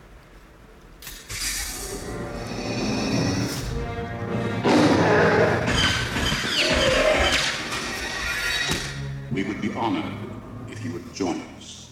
Honored 9.81 10.13
if 10.69 10.85
you 10.85 10.91
would 10.93 11.11
join 11.11 11.41
us. 11.57 11.89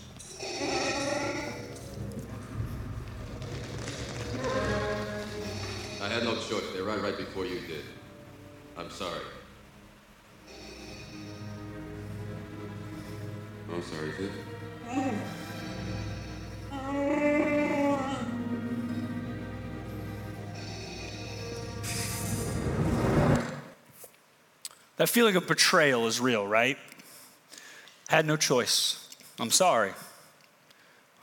I 6.00 6.08
had 6.08 6.24
no 6.24 6.36
choice 6.36 6.72
there 6.74 6.84
right, 6.84 7.02
right 7.02 7.18
before 7.18 7.46
you 7.46 7.60
did. 7.62 7.84
I'm 8.78 8.92
sorry. 8.92 9.22
I'm 13.74 13.82
sorry, 13.82 14.12
kid. 14.18 14.32
That 24.98 25.10
feeling 25.10 25.36
of 25.36 25.48
betrayal 25.48 26.06
is 26.06 26.20
real, 26.20 26.46
right? 26.46 26.78
Had 28.10 28.26
no 28.26 28.38
choice. 28.38 29.16
I'm 29.40 29.52
sorry. 29.52 29.94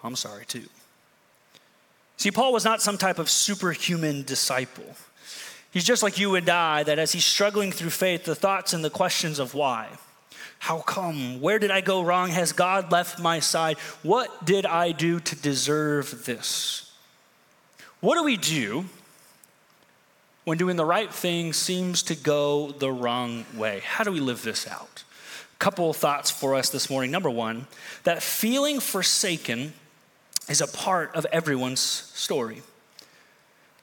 I'm 0.04 0.14
sorry 0.14 0.44
too. 0.46 0.68
See, 2.16 2.30
Paul 2.30 2.52
was 2.52 2.64
not 2.64 2.80
some 2.80 2.96
type 2.96 3.18
of 3.18 3.28
superhuman 3.28 4.22
disciple. 4.22 4.94
He's 5.72 5.82
just 5.82 6.04
like 6.04 6.16
you 6.16 6.36
and 6.36 6.48
I, 6.48 6.84
that 6.84 7.00
as 7.00 7.10
he's 7.10 7.24
struggling 7.24 7.72
through 7.72 7.90
faith, 7.90 8.24
the 8.24 8.36
thoughts 8.36 8.72
and 8.72 8.84
the 8.84 8.88
questions 8.88 9.40
of 9.40 9.52
why, 9.52 9.88
how 10.60 10.78
come, 10.78 11.40
where 11.40 11.58
did 11.58 11.72
I 11.72 11.80
go 11.80 12.02
wrong? 12.02 12.30
Has 12.30 12.52
God 12.52 12.92
left 12.92 13.18
my 13.18 13.40
side? 13.40 13.78
What 14.04 14.46
did 14.46 14.64
I 14.64 14.92
do 14.92 15.18
to 15.18 15.34
deserve 15.34 16.24
this? 16.24 16.92
What 17.98 18.14
do 18.14 18.22
we 18.22 18.36
do 18.36 18.84
when 20.44 20.56
doing 20.56 20.76
the 20.76 20.84
right 20.84 21.12
thing 21.12 21.52
seems 21.52 22.04
to 22.04 22.14
go 22.14 22.70
the 22.70 22.92
wrong 22.92 23.44
way? 23.56 23.80
How 23.84 24.04
do 24.04 24.12
we 24.12 24.20
live 24.20 24.42
this 24.42 24.68
out? 24.68 25.02
Couple 25.58 25.92
thoughts 25.92 26.30
for 26.30 26.54
us 26.54 26.68
this 26.68 26.90
morning. 26.90 27.10
Number 27.10 27.30
one, 27.30 27.66
that 28.04 28.22
feeling 28.22 28.78
forsaken 28.78 29.72
is 30.48 30.60
a 30.60 30.66
part 30.66 31.14
of 31.14 31.26
everyone's 31.32 31.80
story. 31.80 32.62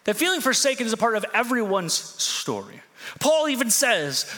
That 0.04 0.16
feeling 0.16 0.42
forsaken 0.42 0.86
is 0.86 0.94
a 0.94 0.98
part 0.98 1.16
of 1.16 1.26
everyone's 1.34 1.94
story. 1.94 2.82
Paul 3.20 3.50
even 3.50 3.70
says, 3.70 4.32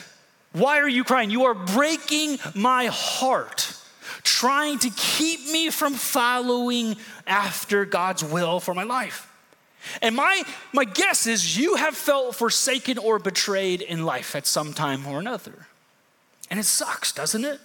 Why 0.53 0.79
are 0.79 0.87
you 0.87 1.03
crying? 1.03 1.29
You 1.29 1.45
are 1.45 1.53
breaking 1.53 2.39
my 2.53 2.85
heart, 2.87 3.75
trying 4.23 4.79
to 4.79 4.89
keep 4.91 5.51
me 5.51 5.69
from 5.69 5.93
following 5.93 6.95
after 7.27 7.85
God's 7.85 8.23
will 8.23 8.59
for 8.59 8.73
my 8.73 8.83
life. 8.83 9.31
And 10.01 10.15
my, 10.15 10.43
my 10.73 10.85
guess 10.85 11.27
is 11.27 11.57
you 11.57 11.75
have 11.75 11.95
felt 11.95 12.35
forsaken 12.35 12.97
or 12.97 13.19
betrayed 13.19 13.81
in 13.81 14.05
life 14.05 14.35
at 14.35 14.47
some 14.47 14.73
time 14.73 15.05
or 15.05 15.19
another. 15.19 15.67
And 16.49 16.59
it 16.59 16.63
sucks, 16.63 17.11
doesn't 17.11 17.43
it? 17.43 17.59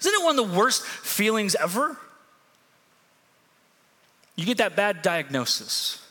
Isn't 0.00 0.14
it 0.14 0.24
one 0.24 0.38
of 0.38 0.48
the 0.48 0.58
worst 0.58 0.82
feelings 0.84 1.54
ever? 1.54 1.96
You 4.36 4.46
get 4.46 4.58
that 4.58 4.76
bad 4.76 5.02
diagnosis. 5.02 6.06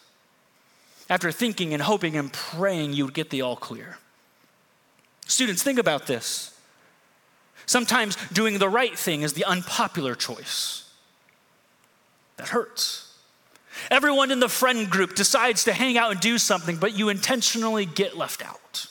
After 1.10 1.32
thinking 1.32 1.74
and 1.74 1.82
hoping 1.82 2.16
and 2.16 2.32
praying, 2.32 2.94
you 2.94 3.06
would 3.06 3.14
get 3.14 3.32
the 3.32 3.42
all 3.42 3.56
clear. 3.56 3.98
Students, 5.26 5.64
think 5.64 5.80
about 5.80 6.06
this. 6.08 6.56
Sometimes 7.66 8.16
doing 8.32 8.60
the 8.60 8.70
right 8.70 8.98
thing 8.98 9.22
is 9.22 9.34
the 9.34 9.46
unpopular 9.46 10.16
choice. 10.16 10.92
That 12.38 12.50
hurts. 12.50 13.14
Everyone 13.92 14.32
in 14.32 14.40
the 14.40 14.50
friend 14.50 14.90
group 14.90 15.16
decides 15.16 15.64
to 15.66 15.74
hang 15.74 15.98
out 15.98 16.12
and 16.12 16.20
do 16.20 16.38
something, 16.38 16.78
but 16.78 16.98
you 16.98 17.10
intentionally 17.10 17.86
get 17.86 18.18
left 18.18 18.46
out. 18.46 18.88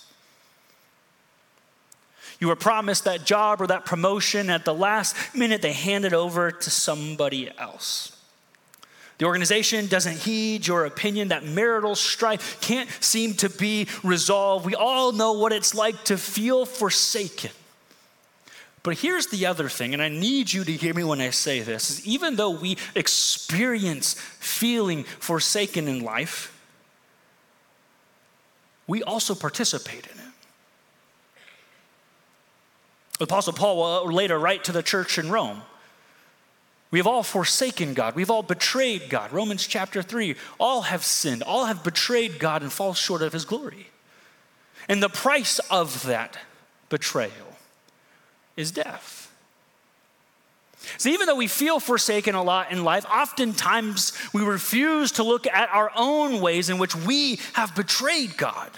You 2.38 2.48
were 2.48 2.56
promised 2.56 3.04
that 3.04 3.24
job 3.24 3.60
or 3.60 3.66
that 3.66 3.84
promotion, 3.84 4.48
at 4.48 4.64
the 4.64 4.74
last 4.74 5.16
minute, 5.34 5.60
they 5.60 5.72
hand 5.72 6.04
it 6.04 6.12
over 6.12 6.52
to 6.52 6.70
somebody 6.70 7.50
else. 7.58 8.16
The 9.18 9.24
organization 9.24 9.88
doesn't 9.88 10.18
heed 10.18 10.66
your 10.66 10.84
opinion. 10.84 11.28
That 11.28 11.44
marital 11.44 11.96
strife 11.96 12.60
can't 12.60 12.88
seem 13.00 13.34
to 13.34 13.50
be 13.50 13.88
resolved. 14.04 14.64
We 14.64 14.76
all 14.76 15.10
know 15.10 15.32
what 15.32 15.52
it's 15.52 15.74
like 15.74 16.04
to 16.04 16.16
feel 16.16 16.64
forsaken. 16.64 17.50
But 18.84 18.98
here's 18.98 19.26
the 19.26 19.46
other 19.46 19.68
thing, 19.68 19.92
and 19.92 20.00
I 20.00 20.08
need 20.08 20.52
you 20.52 20.62
to 20.62 20.72
hear 20.72 20.94
me 20.94 21.02
when 21.02 21.20
I 21.20 21.30
say 21.30 21.60
this 21.60 21.90
is 21.90 22.06
even 22.06 22.36
though 22.36 22.50
we 22.50 22.78
experience 22.94 24.14
feeling 24.14 25.02
forsaken 25.02 25.88
in 25.88 26.04
life, 26.04 26.54
we 28.86 29.02
also 29.02 29.34
participate 29.34 30.06
in 30.06 30.18
it. 30.18 30.27
The 33.18 33.24
Apostle 33.24 33.52
Paul 33.52 33.76
will 33.76 34.12
later 34.12 34.38
write 34.38 34.64
to 34.64 34.72
the 34.72 34.82
church 34.82 35.18
in 35.18 35.30
Rome 35.30 35.62
we 36.90 36.98
have 36.98 37.06
all 37.06 37.22
forsaken 37.22 37.92
God. 37.92 38.14
We've 38.14 38.30
all 38.30 38.42
betrayed 38.42 39.10
God. 39.10 39.32
Romans 39.32 39.66
chapter 39.66 40.02
3. 40.02 40.36
All 40.58 40.82
have 40.82 41.04
sinned. 41.04 41.42
All 41.42 41.66
have 41.66 41.84
betrayed 41.84 42.38
God 42.38 42.62
and 42.62 42.72
fall 42.72 42.94
short 42.94 43.20
of 43.20 43.32
his 43.32 43.44
glory. 43.44 43.88
And 44.88 45.02
the 45.02 45.10
price 45.10 45.58
of 45.70 46.04
that 46.04 46.38
betrayal 46.88 47.58
is 48.56 48.70
death. 48.70 49.26
So, 50.96 51.10
even 51.10 51.26
though 51.26 51.36
we 51.36 51.48
feel 51.48 51.80
forsaken 51.80 52.34
a 52.34 52.42
lot 52.42 52.70
in 52.70 52.84
life, 52.84 53.04
oftentimes 53.04 54.12
we 54.32 54.42
refuse 54.42 55.12
to 55.12 55.24
look 55.24 55.46
at 55.46 55.68
our 55.70 55.90
own 55.94 56.40
ways 56.40 56.70
in 56.70 56.78
which 56.78 56.94
we 56.94 57.40
have 57.54 57.74
betrayed 57.74 58.36
God, 58.36 58.70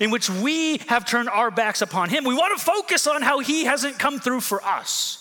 in 0.00 0.10
which 0.10 0.28
we 0.28 0.78
have 0.88 1.04
turned 1.04 1.28
our 1.28 1.50
backs 1.50 1.82
upon 1.82 2.10
Him. 2.10 2.24
We 2.24 2.34
want 2.34 2.58
to 2.58 2.64
focus 2.64 3.06
on 3.06 3.22
how 3.22 3.40
He 3.40 3.64
hasn't 3.64 3.98
come 3.98 4.18
through 4.18 4.40
for 4.40 4.62
us. 4.64 5.16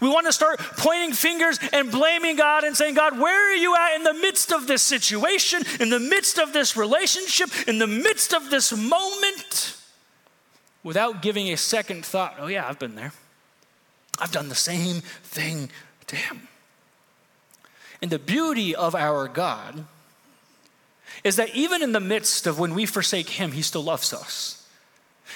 We 0.00 0.08
want 0.08 0.26
to 0.26 0.32
start 0.32 0.58
pointing 0.58 1.12
fingers 1.12 1.60
and 1.72 1.92
blaming 1.92 2.36
God 2.36 2.64
and 2.64 2.76
saying, 2.76 2.94
God, 2.94 3.18
where 3.20 3.52
are 3.52 3.54
you 3.54 3.76
at 3.76 3.94
in 3.94 4.02
the 4.02 4.14
midst 4.14 4.52
of 4.52 4.66
this 4.66 4.82
situation, 4.82 5.62
in 5.78 5.90
the 5.90 6.00
midst 6.00 6.38
of 6.38 6.52
this 6.52 6.76
relationship, 6.76 7.50
in 7.68 7.78
the 7.78 7.86
midst 7.86 8.34
of 8.34 8.50
this 8.50 8.76
moment? 8.76 9.76
Without 10.82 11.22
giving 11.22 11.52
a 11.52 11.56
second 11.56 12.04
thought, 12.04 12.34
oh, 12.38 12.48
yeah, 12.48 12.68
I've 12.68 12.80
been 12.80 12.96
there. 12.96 13.12
I've 14.18 14.32
done 14.32 14.48
the 14.48 14.54
same 14.54 15.02
thing 15.22 15.70
to 16.08 16.16
him. 16.16 16.48
And 18.02 18.10
the 18.10 18.18
beauty 18.18 18.74
of 18.74 18.94
our 18.94 19.28
God 19.28 19.84
is 21.26 21.34
that 21.34 21.52
even 21.56 21.82
in 21.82 21.90
the 21.90 21.98
midst 21.98 22.46
of 22.46 22.60
when 22.60 22.72
we 22.72 22.86
forsake 22.86 23.30
him, 23.30 23.50
he 23.50 23.60
still 23.60 23.82
loves 23.82 24.14
us. 24.14 24.64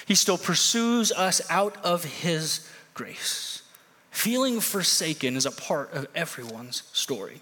He 0.05 0.15
still 0.15 0.37
pursues 0.37 1.11
us 1.11 1.41
out 1.49 1.75
of 1.83 2.05
his 2.05 2.65
grace. 2.93 3.61
Feeling 4.09 4.61
forsaken 4.61 5.35
is 5.35 5.45
a 5.45 5.51
part 5.51 5.91
of 5.91 6.07
everyone's 6.15 6.83
story. 6.93 7.41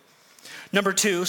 Number 0.73 0.93
two 0.93 1.25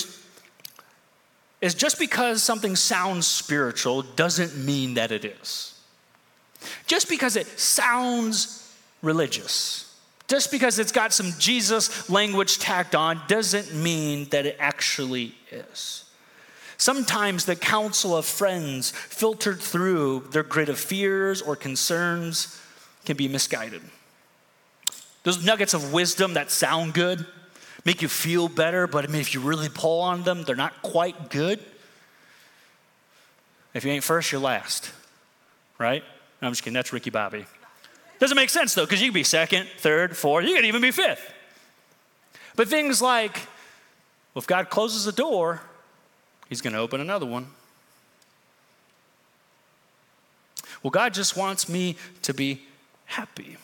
is 1.60 1.74
just 1.74 1.98
because 1.98 2.42
something 2.42 2.74
sounds 2.74 3.26
spiritual 3.26 4.00
doesn't 4.00 4.56
mean 4.56 4.94
that 4.94 5.12
it 5.12 5.26
is. 5.26 5.78
Just 6.86 7.06
because 7.06 7.36
it 7.36 7.46
sounds 7.58 8.74
religious, 9.02 9.94
just 10.26 10.50
because 10.50 10.78
it's 10.78 10.92
got 10.92 11.12
some 11.12 11.32
Jesus 11.38 12.08
language 12.08 12.58
tacked 12.58 12.94
on, 12.94 13.20
doesn't 13.28 13.74
mean 13.74 14.26
that 14.30 14.46
it 14.46 14.56
actually 14.58 15.34
is. 15.50 16.06
Sometimes 16.80 17.44
the 17.44 17.56
counsel 17.56 18.16
of 18.16 18.24
friends 18.24 18.90
filtered 18.92 19.60
through 19.60 20.20
their 20.30 20.42
grid 20.42 20.70
of 20.70 20.78
fears 20.78 21.42
or 21.42 21.54
concerns 21.54 22.58
can 23.04 23.18
be 23.18 23.28
misguided. 23.28 23.82
Those 25.22 25.44
nuggets 25.44 25.74
of 25.74 25.92
wisdom 25.92 26.32
that 26.34 26.50
sound 26.50 26.94
good, 26.94 27.26
make 27.84 28.00
you 28.00 28.08
feel 28.08 28.48
better, 28.48 28.86
but 28.86 29.04
I 29.04 29.08
mean, 29.08 29.20
if 29.20 29.34
you 29.34 29.40
really 29.40 29.68
pull 29.68 30.00
on 30.00 30.22
them, 30.22 30.42
they're 30.44 30.56
not 30.56 30.80
quite 30.80 31.28
good. 31.28 31.62
If 33.74 33.84
you 33.84 33.92
ain't 33.92 34.02
first, 34.02 34.32
you're 34.32 34.40
last, 34.40 34.90
right? 35.78 36.02
No, 36.40 36.48
I'm 36.48 36.52
just 36.52 36.62
kidding. 36.62 36.72
That's 36.72 36.94
Ricky 36.94 37.10
Bobby. 37.10 37.44
Doesn't 38.20 38.36
make 38.36 38.48
sense 38.48 38.74
though, 38.74 38.86
because 38.86 39.02
you 39.02 39.08
could 39.08 39.14
be 39.16 39.24
second, 39.24 39.68
third, 39.76 40.16
fourth, 40.16 40.46
you 40.46 40.56
could 40.56 40.64
even 40.64 40.80
be 40.80 40.92
fifth. 40.92 41.30
But 42.56 42.68
things 42.68 43.02
like, 43.02 43.34
well, 44.32 44.40
if 44.40 44.46
God 44.46 44.70
closes 44.70 45.04
the 45.04 45.12
door, 45.12 45.60
He's 46.50 46.60
going 46.60 46.74
to 46.74 46.80
open 46.80 47.00
another 47.00 47.24
one. 47.24 47.46
Well, 50.82 50.90
God 50.90 51.14
just 51.14 51.36
wants 51.36 51.68
me 51.68 51.96
to 52.22 52.34
be 52.34 52.62
happy. 53.06 53.56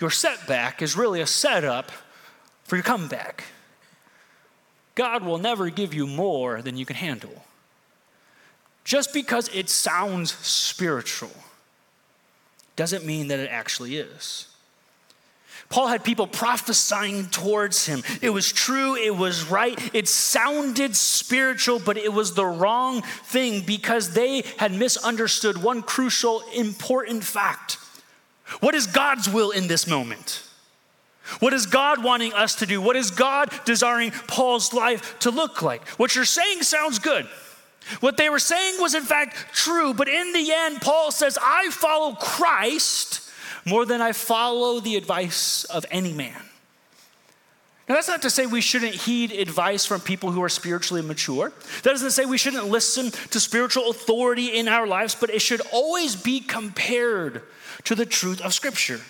Your 0.00 0.10
setback 0.10 0.80
is 0.82 0.96
really 0.96 1.20
a 1.20 1.26
setup 1.26 1.92
for 2.64 2.76
your 2.76 2.82
comeback. 2.82 3.44
God 4.94 5.24
will 5.24 5.38
never 5.38 5.70
give 5.70 5.94
you 5.94 6.06
more 6.06 6.62
than 6.62 6.76
you 6.76 6.86
can 6.86 6.96
handle. 6.96 7.44
Just 8.84 9.12
because 9.12 9.48
it 9.54 9.68
sounds 9.68 10.32
spiritual 10.32 11.30
doesn't 12.76 13.04
mean 13.04 13.28
that 13.28 13.38
it 13.38 13.50
actually 13.50 13.96
is. 13.96 14.46
Paul 15.68 15.88
had 15.88 16.04
people 16.04 16.26
prophesying 16.26 17.26
towards 17.26 17.86
him. 17.86 18.02
It 18.22 18.30
was 18.30 18.50
true, 18.50 18.96
it 18.96 19.14
was 19.14 19.44
right, 19.50 19.78
it 19.94 20.08
sounded 20.08 20.96
spiritual, 20.96 21.78
but 21.78 21.96
it 21.96 22.12
was 22.12 22.34
the 22.34 22.46
wrong 22.46 23.02
thing 23.02 23.62
because 23.66 24.14
they 24.14 24.42
had 24.56 24.72
misunderstood 24.72 25.62
one 25.62 25.82
crucial, 25.82 26.42
important 26.54 27.24
fact. 27.24 27.78
What 28.60 28.74
is 28.74 28.86
God's 28.86 29.28
will 29.28 29.50
in 29.50 29.68
this 29.68 29.86
moment? 29.86 30.42
What 31.40 31.52
is 31.52 31.66
God 31.66 32.02
wanting 32.02 32.32
us 32.32 32.54
to 32.56 32.66
do? 32.66 32.80
What 32.80 32.96
is 32.96 33.10
God 33.10 33.52
desiring 33.66 34.12
Paul's 34.26 34.72
life 34.72 35.18
to 35.20 35.30
look 35.30 35.60
like? 35.60 35.86
What 35.90 36.14
you're 36.14 36.24
saying 36.24 36.62
sounds 36.62 36.98
good. 36.98 37.28
What 38.00 38.16
they 38.16 38.30
were 38.30 38.38
saying 38.38 38.80
was, 38.80 38.94
in 38.94 39.02
fact, 39.02 39.36
true, 39.52 39.94
but 39.94 40.08
in 40.08 40.32
the 40.32 40.50
end, 40.52 40.80
Paul 40.80 41.10
says, 41.10 41.38
I 41.40 41.70
follow 41.70 42.14
Christ 42.14 43.27
more 43.68 43.84
than 43.84 44.00
I 44.00 44.12
follow 44.12 44.80
the 44.80 44.96
advice 44.96 45.64
of 45.64 45.84
any 45.90 46.12
man. 46.12 46.42
Now, 47.88 47.94
that's 47.94 48.08
not 48.08 48.20
to 48.22 48.30
say 48.30 48.44
we 48.44 48.60
shouldn't 48.60 48.94
heed 48.94 49.32
advice 49.32 49.86
from 49.86 50.02
people 50.02 50.30
who 50.30 50.42
are 50.42 50.50
spiritually 50.50 51.00
mature. 51.00 51.52
That 51.82 51.90
doesn't 51.90 52.10
say 52.10 52.26
we 52.26 52.36
shouldn't 52.36 52.68
listen 52.68 53.10
to 53.30 53.40
spiritual 53.40 53.88
authority 53.88 54.58
in 54.58 54.68
our 54.68 54.86
lives, 54.86 55.14
but 55.14 55.30
it 55.30 55.40
should 55.40 55.62
always 55.72 56.14
be 56.14 56.40
compared 56.40 57.42
to 57.84 57.94
the 57.94 58.04
truth 58.04 58.42
of 58.42 58.52
Scripture. 58.52 59.00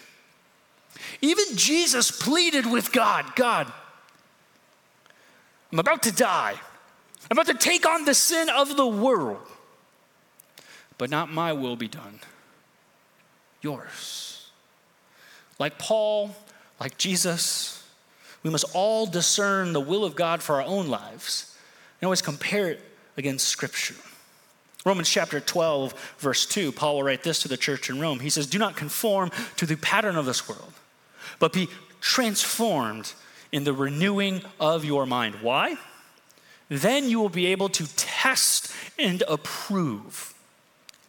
Even 1.20 1.44
Jesus 1.56 2.12
pleaded 2.12 2.70
with 2.70 2.92
God 2.92 3.34
God, 3.34 3.72
I'm 5.72 5.80
about 5.80 6.04
to 6.04 6.12
die. 6.12 6.54
I'm 7.30 7.36
about 7.36 7.46
to 7.46 7.54
take 7.54 7.84
on 7.84 8.04
the 8.04 8.14
sin 8.14 8.48
of 8.48 8.76
the 8.76 8.86
world. 8.86 9.44
But 10.98 11.10
not 11.10 11.30
my 11.30 11.52
will 11.52 11.76
be 11.76 11.88
done, 11.88 12.20
yours. 13.60 14.27
Like 15.58 15.78
Paul, 15.78 16.34
like 16.80 16.98
Jesus, 16.98 17.84
we 18.42 18.50
must 18.50 18.64
all 18.74 19.06
discern 19.06 19.72
the 19.72 19.80
will 19.80 20.04
of 20.04 20.14
God 20.14 20.42
for 20.42 20.56
our 20.56 20.66
own 20.66 20.88
lives 20.88 21.56
and 22.00 22.06
always 22.06 22.22
compare 22.22 22.68
it 22.68 22.80
against 23.16 23.48
Scripture. 23.48 23.96
Romans 24.86 25.08
chapter 25.08 25.40
12, 25.40 26.14
verse 26.18 26.46
2, 26.46 26.72
Paul 26.72 26.96
will 26.96 27.02
write 27.02 27.24
this 27.24 27.42
to 27.42 27.48
the 27.48 27.56
church 27.56 27.90
in 27.90 27.98
Rome. 28.00 28.20
He 28.20 28.30
says, 28.30 28.46
Do 28.46 28.58
not 28.58 28.76
conform 28.76 29.30
to 29.56 29.66
the 29.66 29.76
pattern 29.76 30.16
of 30.16 30.24
this 30.24 30.48
world, 30.48 30.72
but 31.40 31.52
be 31.52 31.68
transformed 32.00 33.12
in 33.50 33.64
the 33.64 33.72
renewing 33.72 34.42
of 34.60 34.84
your 34.84 35.04
mind. 35.04 35.36
Why? 35.42 35.76
Then 36.68 37.08
you 37.08 37.18
will 37.18 37.28
be 37.28 37.46
able 37.46 37.68
to 37.70 37.96
test 37.96 38.72
and 38.98 39.22
approve 39.28 40.34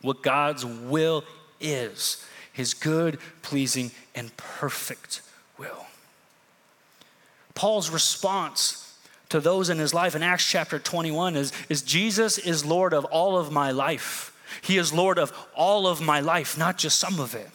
what 0.01 0.23
God's 0.23 0.65
will 0.65 1.23
is 1.59 2.25
his 2.59 2.73
good, 2.73 3.17
pleasing, 3.41 3.89
and 4.13 4.35
perfect 4.35 5.21
will. 5.57 5.85
Paul's 7.55 7.89
response 7.89 8.97
to 9.29 9.39
those 9.39 9.69
in 9.69 9.77
his 9.77 9.93
life 9.93 10.13
in 10.13 10.21
Acts 10.21 10.45
chapter 10.45 10.77
21 10.77 11.37
is, 11.37 11.53
is 11.69 11.81
Jesus 11.81 12.37
is 12.37 12.65
Lord 12.65 12.93
of 12.93 13.05
all 13.05 13.37
of 13.37 13.49
my 13.49 13.71
life. 13.71 14.35
He 14.61 14.77
is 14.77 14.91
Lord 14.91 15.17
of 15.17 15.31
all 15.55 15.87
of 15.87 16.01
my 16.01 16.19
life, 16.19 16.57
not 16.57 16.77
just 16.77 16.99
some 16.99 17.17
of 17.21 17.33
it. 17.33 17.49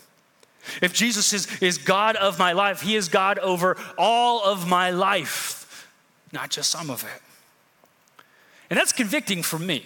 If 0.80 0.94
Jesus 0.94 1.34
is, 1.34 1.60
is 1.60 1.76
God 1.76 2.16
of 2.16 2.38
my 2.38 2.52
life, 2.52 2.80
He 2.80 2.96
is 2.96 3.10
God 3.10 3.38
over 3.40 3.76
all 3.98 4.42
of 4.42 4.66
my 4.66 4.88
life, 4.88 5.86
not 6.32 6.48
just 6.48 6.70
some 6.70 6.88
of 6.88 7.04
it. 7.04 8.24
And 8.70 8.78
that's 8.78 8.92
convicting 8.92 9.42
for 9.42 9.58
me. 9.58 9.84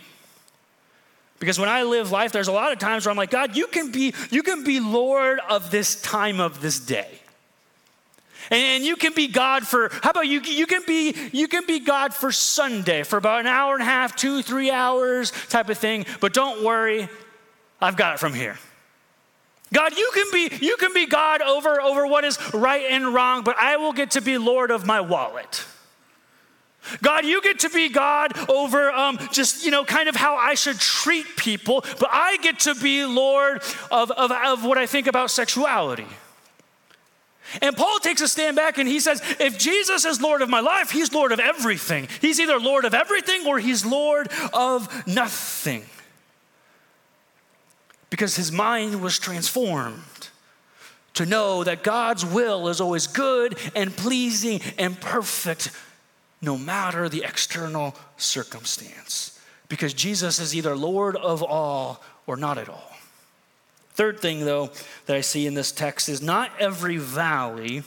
Because 1.38 1.58
when 1.58 1.68
I 1.68 1.84
live 1.84 2.10
life, 2.10 2.32
there's 2.32 2.48
a 2.48 2.52
lot 2.52 2.72
of 2.72 2.78
times 2.78 3.06
where 3.06 3.10
I'm 3.10 3.16
like, 3.16 3.30
God, 3.30 3.56
you 3.56 3.68
can 3.68 3.92
be, 3.92 4.14
you 4.30 4.42
can 4.42 4.64
be 4.64 4.80
Lord 4.80 5.38
of 5.48 5.70
this 5.70 6.00
time 6.02 6.40
of 6.40 6.60
this 6.60 6.80
day. 6.80 7.08
And 8.50 8.82
you 8.82 8.96
can 8.96 9.12
be 9.14 9.28
God 9.28 9.66
for, 9.66 9.90
how 10.02 10.10
about 10.10 10.26
you, 10.26 10.40
you 10.40 10.66
can 10.66 10.82
be, 10.86 11.14
you 11.32 11.48
can 11.48 11.66
be 11.66 11.80
God 11.80 12.14
for 12.14 12.32
Sunday 12.32 13.02
for 13.02 13.18
about 13.18 13.40
an 13.40 13.46
hour 13.46 13.74
and 13.74 13.82
a 13.82 13.86
half, 13.86 14.16
two, 14.16 14.42
three 14.42 14.70
hours 14.70 15.30
type 15.48 15.68
of 15.68 15.78
thing. 15.78 16.06
But 16.20 16.32
don't 16.32 16.64
worry, 16.64 17.08
I've 17.80 17.96
got 17.96 18.14
it 18.14 18.18
from 18.18 18.32
here. 18.32 18.56
God, 19.72 19.96
you 19.96 20.10
can 20.14 20.26
be, 20.32 20.64
you 20.64 20.76
can 20.78 20.94
be 20.94 21.06
God 21.06 21.42
over, 21.42 21.80
over 21.80 22.06
what 22.06 22.24
is 22.24 22.38
right 22.54 22.86
and 22.90 23.12
wrong, 23.12 23.44
but 23.44 23.56
I 23.58 23.76
will 23.76 23.92
get 23.92 24.12
to 24.12 24.22
be 24.22 24.38
Lord 24.38 24.70
of 24.70 24.86
my 24.86 25.02
wallet. 25.02 25.64
God, 27.02 27.24
you 27.24 27.42
get 27.42 27.60
to 27.60 27.70
be 27.70 27.88
God 27.88 28.32
over 28.48 28.90
um, 28.90 29.18
just, 29.32 29.64
you 29.64 29.70
know, 29.70 29.84
kind 29.84 30.08
of 30.08 30.16
how 30.16 30.36
I 30.36 30.54
should 30.54 30.78
treat 30.78 31.26
people, 31.36 31.84
but 31.98 32.08
I 32.10 32.38
get 32.38 32.60
to 32.60 32.74
be 32.74 33.04
Lord 33.04 33.62
of, 33.90 34.10
of, 34.10 34.32
of 34.32 34.64
what 34.64 34.78
I 34.78 34.86
think 34.86 35.06
about 35.06 35.30
sexuality. 35.30 36.06
And 37.62 37.76
Paul 37.76 37.98
takes 37.98 38.20
a 38.20 38.28
stand 38.28 38.56
back 38.56 38.78
and 38.78 38.88
he 38.88 39.00
says, 39.00 39.22
if 39.40 39.58
Jesus 39.58 40.04
is 40.04 40.20
Lord 40.20 40.42
of 40.42 40.48
my 40.48 40.60
life, 40.60 40.90
he's 40.90 41.12
Lord 41.12 41.32
of 41.32 41.40
everything. 41.40 42.08
He's 42.20 42.40
either 42.40 42.58
Lord 42.58 42.84
of 42.84 42.94
everything 42.94 43.46
or 43.46 43.58
he's 43.58 43.86
Lord 43.86 44.28
of 44.52 45.06
nothing. 45.06 45.84
Because 48.10 48.36
his 48.36 48.52
mind 48.52 49.00
was 49.00 49.18
transformed 49.18 50.02
to 51.14 51.26
know 51.26 51.64
that 51.64 51.82
God's 51.82 52.24
will 52.24 52.68
is 52.68 52.80
always 52.80 53.06
good 53.06 53.58
and 53.74 53.94
pleasing 53.96 54.60
and 54.78 54.98
perfect, 55.00 55.70
no 56.40 56.56
matter 56.56 57.08
the 57.08 57.24
external 57.24 57.94
circumstance. 58.16 59.38
Because 59.68 59.92
Jesus 59.92 60.38
is 60.38 60.54
either 60.54 60.76
Lord 60.76 61.16
of 61.16 61.42
all 61.42 62.02
or 62.26 62.36
not 62.36 62.58
at 62.58 62.68
all. 62.68 62.96
Third 63.92 64.20
thing, 64.20 64.44
though, 64.44 64.70
that 65.06 65.16
I 65.16 65.20
see 65.20 65.46
in 65.46 65.54
this 65.54 65.72
text 65.72 66.08
is 66.08 66.22
not 66.22 66.52
every 66.58 66.98
valley 66.98 67.82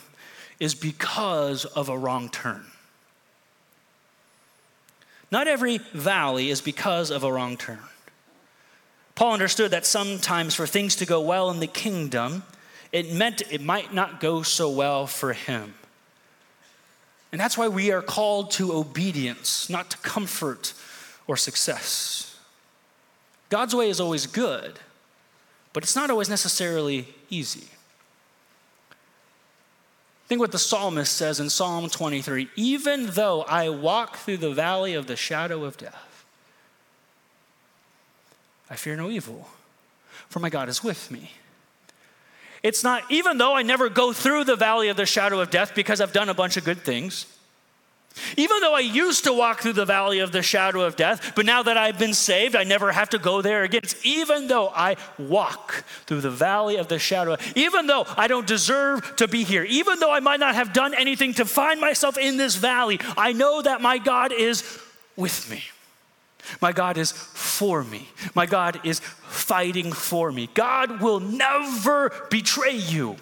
is 0.60 0.76
because 0.76 1.66
of 1.66 1.90
a 1.90 1.98
wrong 1.98 2.30
turn. 2.30 2.66
Not 5.32 5.48
every 5.48 5.78
valley 5.94 6.50
is 6.50 6.60
because 6.60 7.10
of 7.10 7.24
a 7.24 7.32
wrong 7.32 7.56
turn. 7.56 7.80
Paul 9.16 9.34
understood 9.34 9.72
that 9.72 9.86
sometimes 9.86 10.54
for 10.54 10.68
things 10.68 10.96
to 10.98 11.06
go 11.06 11.22
well 11.22 11.50
in 11.50 11.60
the 11.60 11.68
kingdom, 11.68 12.44
it 12.92 13.14
meant 13.14 13.42
it 13.50 13.62
might 13.62 13.94
not 13.94 14.20
go 14.20 14.42
so 14.42 14.70
well 14.70 15.08
for 15.08 15.34
him. 15.34 15.74
And 17.32 17.40
that's 17.40 17.58
why 17.58 17.68
we 17.68 17.92
are 17.92 18.02
called 18.02 18.52
to 18.52 18.74
obedience, 18.74 19.70
not 19.70 19.92
to 19.92 19.98
comfort 19.98 20.74
or 21.28 21.38
success. 21.38 22.38
God's 23.50 23.74
way 23.74 23.90
is 23.90 24.00
always 24.00 24.28
good 24.28 24.80
but 25.74 25.84
it's 25.84 25.96
not 25.96 26.10
always 26.10 26.30
necessarily 26.30 27.08
easy. 27.30 27.68
Think 30.28 30.40
what 30.40 30.52
the 30.52 30.60
psalmist 30.60 31.14
says 31.14 31.40
in 31.40 31.50
Psalm 31.50 31.90
23 31.90 32.50
Even 32.56 33.08
though 33.08 33.44
I 33.44 33.70
walk 33.70 34.18
through 34.18 34.38
the 34.38 34.54
valley 34.54 34.94
of 34.94 35.08
the 35.08 35.16
shadow 35.16 35.64
of 35.64 35.78
death, 35.78 36.26
I 38.70 38.76
fear 38.76 38.96
no 38.96 39.10
evil, 39.10 39.50
for 40.30 40.40
my 40.40 40.50
God 40.50 40.70
is 40.70 40.84
with 40.84 41.12
me. 41.12 41.32
It's 42.64 42.84
not, 42.84 43.04
even 43.10 43.38
though 43.38 43.56
I 43.56 43.64
never 43.64 43.90
go 43.90 44.14
through 44.14 44.44
the 44.44 44.56
valley 44.56 44.90
of 44.90 44.98
the 44.98 45.06
shadow 45.06 45.40
of 45.40 45.50
death 45.50 45.74
because 45.74 46.00
I've 46.00 46.14
done 46.14 46.30
a 46.30 46.34
bunch 46.34 46.58
of 46.58 46.64
good 46.64 46.80
things, 46.80 47.26
even 48.38 48.60
though 48.60 48.76
I 48.76 48.82
used 48.82 49.24
to 49.24 49.34
walk 49.34 49.62
through 49.62 49.74
the 49.74 49.86
valley 49.86 50.20
of 50.20 50.32
the 50.32 50.42
shadow 50.42 50.82
of 50.82 50.96
death, 50.96 51.34
but 51.36 51.46
now 51.46 51.64
that 51.64 51.78
I've 51.78 51.98
been 51.98 52.14
saved, 52.14 52.56
I 52.56 52.64
never 52.64 52.92
have 52.92 53.10
to 53.12 53.18
go 53.18 53.42
there 53.42 53.64
again. 53.64 53.82
It's 53.84 54.06
even 54.06 54.48
though 54.48 54.68
I 54.68 54.98
walk 55.18 55.86
through 56.06 56.22
the 56.22 56.30
valley 56.30 56.76
of 56.76 56.88
the 56.88 57.00
shadow, 57.00 57.38
even 57.56 57.88
though 57.88 58.06
I 58.18 58.28
don't 58.28 58.46
deserve 58.46 59.16
to 59.16 59.28
be 59.28 59.44
here, 59.44 59.64
even 59.64 60.00
though 60.00 60.12
I 60.12 60.20
might 60.20 60.40
not 60.40 60.56
have 60.56 60.74
done 60.74 60.94
anything 60.94 61.34
to 61.36 61.46
find 61.46 61.80
myself 61.80 62.18
in 62.18 62.38
this 62.38 62.56
valley, 62.56 63.00
I 63.18 63.32
know 63.32 63.62
that 63.62 63.82
my 63.82 63.98
God 63.98 64.34
is 64.34 64.62
with 65.16 65.50
me. 65.50 65.64
My 66.60 66.72
God 66.72 66.98
is 66.98 67.12
for 67.12 67.84
me. 67.84 68.10
My 68.36 68.46
God 68.46 68.80
is 68.84 69.00
fighting 69.00 69.92
for 69.92 70.32
me. 70.32 70.50
God 70.54 71.02
will 71.02 71.20
never 71.20 72.12
betray 72.30 72.76
you. 72.76 73.18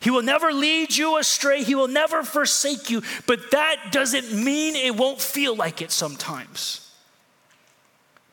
He 0.00 0.10
will 0.10 0.22
never 0.22 0.52
lead 0.52 0.96
you 0.96 1.16
astray. 1.18 1.62
He 1.62 1.74
will 1.74 1.88
never 1.88 2.22
forsake 2.22 2.90
you. 2.90 3.02
But 3.26 3.50
that 3.52 3.90
doesn't 3.90 4.32
mean 4.32 4.76
it 4.76 4.96
won't 4.96 5.20
feel 5.20 5.56
like 5.56 5.80
it 5.82 5.90
sometimes. 5.90 6.84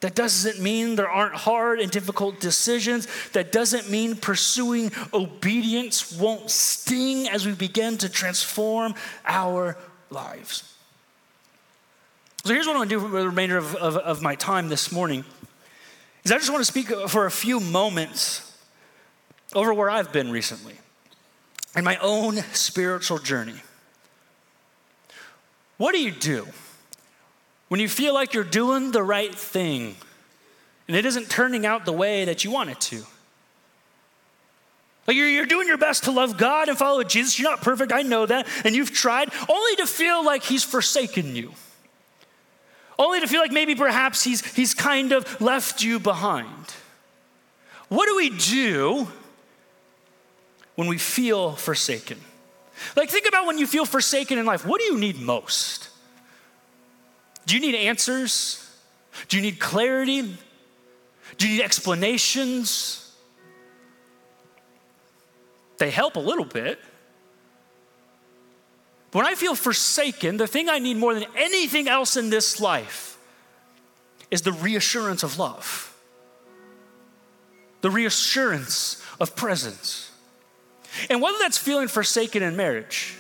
That 0.02 0.14
doesn't 0.14 0.62
mean 0.62 0.96
there 0.96 1.10
aren't 1.10 1.36
hard 1.36 1.80
and 1.80 1.90
difficult 1.90 2.40
decisions. 2.40 3.08
That 3.32 3.52
doesn't 3.52 3.90
mean 3.90 4.16
pursuing 4.16 4.92
obedience 5.14 6.12
won't 6.12 6.52
sting 6.52 7.28
as 7.30 7.46
we 7.46 7.54
begin 7.54 7.98
to 8.00 8.10
transform 8.10 8.94
our 9.26 9.78
lives. 10.10 10.75
So 12.46 12.54
here's 12.54 12.68
what 12.68 12.74
I'm 12.74 12.78
going 12.78 12.90
to 12.90 12.96
do 12.96 13.02
for 13.02 13.10
the 13.10 13.28
remainder 13.28 13.58
of, 13.58 13.74
of, 13.76 13.98
of 13.98 14.22
my 14.22 14.36
time 14.36 14.70
this 14.70 14.92
morning. 14.92 15.26
Is 16.24 16.32
I 16.32 16.36
just 16.38 16.52
want 16.52 16.62
to 16.62 16.66
speak 16.66 16.90
for 16.90 17.26
a 17.26 17.32
few 17.32 17.60
moments 17.60 18.56
over 19.56 19.74
where 19.74 19.90
I've 19.90 20.12
been 20.12 20.30
recently 20.30 20.76
in 21.76 21.84
my 21.84 21.98
own 21.98 22.38
spiritual 22.54 23.18
journey. 23.18 23.56
What 25.78 25.94
do 25.94 26.00
you 26.00 26.12
do 26.12 26.48
when 27.70 27.80
you 27.80 27.90
feel 27.90 28.14
like 28.14 28.36
you're 28.36 28.44
doing 28.44 28.92
the 28.92 29.02
right 29.02 29.34
thing 29.34 29.96
and 30.88 30.96
it 30.96 31.04
isn't 31.04 31.32
turning 31.32 31.66
out 31.66 31.86
the 31.86 31.94
way 31.94 32.26
that 32.26 32.44
you 32.44 32.52
want 32.52 32.70
it 32.70 32.80
to? 32.80 33.04
Like 35.08 35.18
you're, 35.18 35.30
you're 35.30 35.48
doing 35.48 35.68
your 35.68 35.78
best 35.78 36.04
to 36.04 36.12
love 36.12 36.38
God 36.38 36.70
and 36.70 36.78
follow 36.78 37.04
Jesus. 37.04 37.40
You're 37.40 37.50
not 37.50 37.62
perfect, 37.62 37.92
I 37.92 38.04
know 38.04 38.28
that. 38.28 38.48
And 38.64 38.76
you've 38.76 38.92
tried 38.92 39.32
only 39.50 39.76
to 39.78 39.88
feel 39.88 40.24
like 40.24 40.44
He's 40.44 40.64
forsaken 40.64 41.36
you. 41.36 41.52
Only 42.98 43.20
to 43.20 43.28
feel 43.28 43.42
like 43.42 43.52
maybe 43.52 43.76
perhaps 43.76 44.24
He's, 44.24 44.44
he's 44.56 44.74
kind 44.74 45.12
of 45.12 45.42
left 45.42 45.84
you 45.84 46.00
behind. 46.00 46.74
What 47.90 48.08
do 48.08 48.16
we 48.16 48.30
do 48.30 49.08
when 50.76 50.88
we 50.88 50.98
feel 50.98 51.54
forsaken. 51.54 52.20
Like, 52.96 53.10
think 53.10 53.28
about 53.28 53.48
when 53.48 53.58
you 53.58 53.66
feel 53.66 53.86
forsaken 53.86 54.38
in 54.38 54.46
life. 54.46 54.66
What 54.66 54.80
do 54.80 54.86
you 54.86 54.98
need 54.98 55.20
most? 55.20 55.90
Do 57.46 57.56
you 57.56 57.62
need 57.62 57.76
answers? 57.76 58.62
Do 59.30 59.38
you 59.38 59.44
need 59.44 59.60
clarity? 59.60 60.38
Do 61.38 61.48
you 61.48 61.58
need 61.58 61.64
explanations? 61.64 63.14
They 65.78 65.90
help 65.90 66.18
a 66.18 66.20
little 66.20 66.46
bit. 66.46 66.80
When 69.16 69.26
I 69.26 69.36
feel 69.36 69.56
forsaken, 69.56 70.36
the 70.36 70.46
thing 70.46 70.68
I 70.68 70.80
need 70.80 70.98
more 70.98 71.14
than 71.14 71.24
anything 71.38 71.88
else 71.88 72.18
in 72.18 72.30
this 72.30 72.60
life 72.60 73.18
is 74.30 74.42
the 74.42 74.52
reassurance 74.52 75.24
of 75.24 75.40
love, 75.40 75.96
the 77.80 77.90
reassurance 77.90 79.02
of 79.22 79.34
presence. 79.34 80.12
And 81.10 81.22
whether 81.22 81.38
that's 81.40 81.58
feeling 81.58 81.88
forsaken 81.88 82.44
in 82.44 82.58
marriage, 82.58 83.16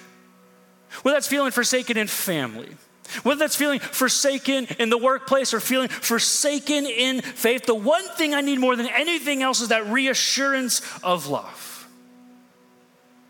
whether 1.01 1.15
that's 1.15 1.29
feeling 1.29 1.51
forsaken 1.51 1.95
in 1.95 2.07
family, 2.07 2.75
whether 3.23 3.39
that's 3.39 3.55
feeling 3.55 3.79
forsaken 3.79 4.67
in 4.77 4.89
the 4.89 4.97
workplace 4.97 5.53
or 5.53 5.61
feeling 5.61 5.87
forsaken 5.87 6.87
in 6.87 7.21
faith, 7.21 7.65
the 7.65 7.73
one 7.73 8.03
thing 8.17 8.33
I 8.33 8.41
need 8.41 8.59
more 8.59 8.75
than 8.75 8.87
anything 8.87 9.41
else 9.41 9.61
is 9.61 9.69
that 9.69 9.87
reassurance 9.87 10.81
of 11.05 11.27
love. 11.27 11.74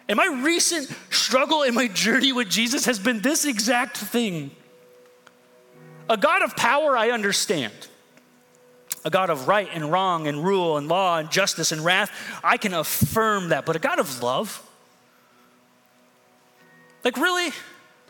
And 0.07 0.17
my 0.17 0.41
recent 0.43 0.89
struggle 1.09 1.63
in 1.63 1.73
my 1.73 1.87
journey 1.87 2.31
with 2.31 2.49
Jesus 2.49 2.85
has 2.85 2.99
been 2.99 3.21
this 3.21 3.45
exact 3.45 3.97
thing. 3.97 4.51
A 6.09 6.17
God 6.17 6.43
of 6.43 6.55
power, 6.55 6.95
I 6.95 7.09
understand. 7.09 7.73
A 9.03 9.09
God 9.09 9.29
of 9.29 9.47
right 9.47 9.67
and 9.73 9.91
wrong 9.91 10.27
and 10.27 10.43
rule 10.43 10.77
and 10.77 10.87
law 10.87 11.17
and 11.17 11.31
justice 11.31 11.71
and 11.71 11.83
wrath, 11.83 12.11
I 12.43 12.57
can 12.57 12.73
affirm 12.73 13.49
that. 13.49 13.65
But 13.65 13.75
a 13.75 13.79
God 13.79 13.99
of 13.99 14.21
love? 14.21 14.61
Like, 17.03 17.17
really? 17.17 17.51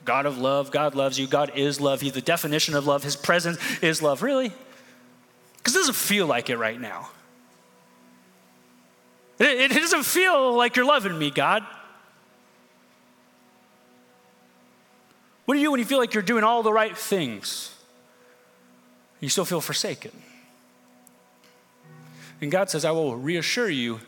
God 0.05 0.25
of 0.25 0.37
love, 0.37 0.71
God 0.71 0.95
loves 0.95 1.19
you, 1.19 1.27
God 1.27 1.51
is 1.55 1.81
love. 1.81 1.99
He's 1.99 2.13
the 2.13 2.21
definition 2.21 2.75
of 2.75 2.85
love, 2.85 3.03
His 3.03 3.15
presence 3.15 3.57
is 3.81 4.01
love. 4.01 4.21
Really? 4.21 4.51
Because 5.57 5.75
it 5.75 5.79
doesn't 5.79 5.95
feel 5.95 6.27
like 6.27 6.49
it 6.49 6.57
right 6.57 6.79
now. 6.79 7.09
It, 9.39 9.71
it 9.71 9.73
doesn't 9.73 10.03
feel 10.03 10.53
like 10.55 10.75
you're 10.75 10.85
loving 10.85 11.17
me, 11.17 11.31
God. 11.31 11.65
What 15.45 15.53
do 15.55 15.59
you 15.59 15.67
do 15.67 15.71
when 15.71 15.79
you 15.79 15.85
feel 15.85 15.99
like 15.99 16.13
you're 16.13 16.23
doing 16.23 16.43
all 16.43 16.63
the 16.63 16.73
right 16.73 16.97
things? 16.97 17.73
You 19.19 19.29
still 19.29 19.45
feel 19.45 19.61
forsaken. 19.61 20.11
And 22.41 22.51
God 22.51 22.69
says, 22.69 22.83
I 22.83 22.91
will 22.91 23.15
reassure 23.15 23.69
you 23.69 24.01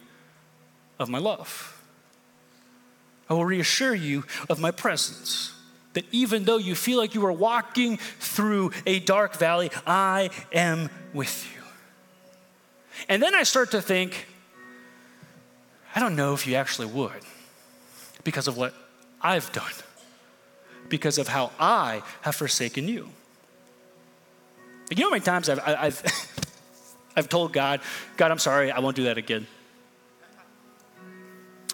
of 0.99 1.09
my 1.09 1.19
love. 1.19 1.73
I 3.29 3.33
will 3.33 3.45
reassure 3.45 3.95
you 3.95 4.23
of 4.49 4.59
my 4.59 4.71
presence 4.71 5.53
that 5.93 6.05
even 6.11 6.43
though 6.43 6.57
you 6.57 6.75
feel 6.75 6.99
like 6.99 7.15
you 7.15 7.25
are 7.25 7.31
walking 7.31 7.97
through 7.97 8.71
a 8.85 8.99
dark 8.99 9.35
valley, 9.37 9.71
I 9.85 10.29
am 10.53 10.89
with 11.13 11.47
you. 11.55 11.61
And 13.09 13.21
then 13.21 13.33
I 13.33 13.43
start 13.43 13.71
to 13.71 13.81
think, 13.81 14.27
I 15.95 15.99
don't 15.99 16.15
know 16.15 16.33
if 16.33 16.45
you 16.45 16.55
actually 16.55 16.87
would 16.87 17.23
because 18.23 18.47
of 18.47 18.57
what 18.57 18.73
I've 19.21 19.51
done, 19.51 19.71
because 20.89 21.17
of 21.17 21.27
how 21.27 21.51
I 21.59 22.01
have 22.21 22.35
forsaken 22.35 22.87
you. 22.87 23.09
You 24.89 24.97
know 24.97 25.07
how 25.07 25.11
many 25.11 25.23
times 25.23 25.49
I've, 25.49 25.59
I've, 25.65 26.03
I've 27.15 27.29
told 27.29 27.51
God, 27.51 27.81
God, 28.15 28.31
I'm 28.31 28.39
sorry, 28.39 28.71
I 28.71 28.79
won't 28.79 28.95
do 28.95 29.03
that 29.03 29.17
again. 29.17 29.47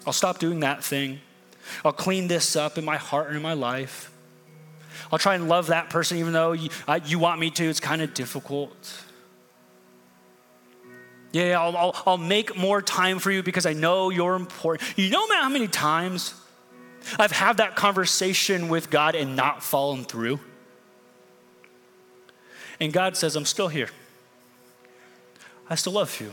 I'll 0.06 0.12
stop 0.12 0.38
doing 0.38 0.60
that 0.60 0.82
thing. 0.82 1.20
I'll 1.84 1.92
clean 1.92 2.28
this 2.28 2.56
up 2.56 2.76
in 2.76 2.84
my 2.84 2.96
heart 2.96 3.28
and 3.28 3.36
in 3.36 3.42
my 3.42 3.54
life. 3.54 4.10
I'll 5.10 5.18
try 5.18 5.34
and 5.34 5.48
love 5.48 5.68
that 5.68 5.90
person 5.90 6.18
even 6.18 6.32
though 6.32 6.52
you, 6.52 6.70
uh, 6.86 7.00
you 7.04 7.18
want 7.18 7.40
me 7.40 7.50
to. 7.50 7.64
It's 7.64 7.80
kind 7.80 8.02
of 8.02 8.14
difficult. 8.14 9.04
Yeah, 11.32 11.60
I'll, 11.60 11.76
I'll, 11.76 12.02
I'll 12.06 12.16
make 12.16 12.56
more 12.56 12.80
time 12.80 13.18
for 13.18 13.30
you 13.30 13.42
because 13.42 13.66
I 13.66 13.72
know 13.72 14.10
you're 14.10 14.36
important. 14.36 14.96
You 14.96 15.10
know 15.10 15.26
how 15.32 15.48
many 15.48 15.66
times 15.66 16.34
I've 17.18 17.32
had 17.32 17.58
that 17.58 17.76
conversation 17.76 18.68
with 18.68 18.90
God 18.90 19.14
and 19.14 19.36
not 19.36 19.62
fallen 19.62 20.04
through? 20.04 20.40
And 22.80 22.92
God 22.92 23.16
says, 23.16 23.36
I'm 23.36 23.44
still 23.44 23.68
here. 23.68 23.88
I 25.68 25.74
still 25.76 25.92
love 25.94 26.20
you. 26.20 26.32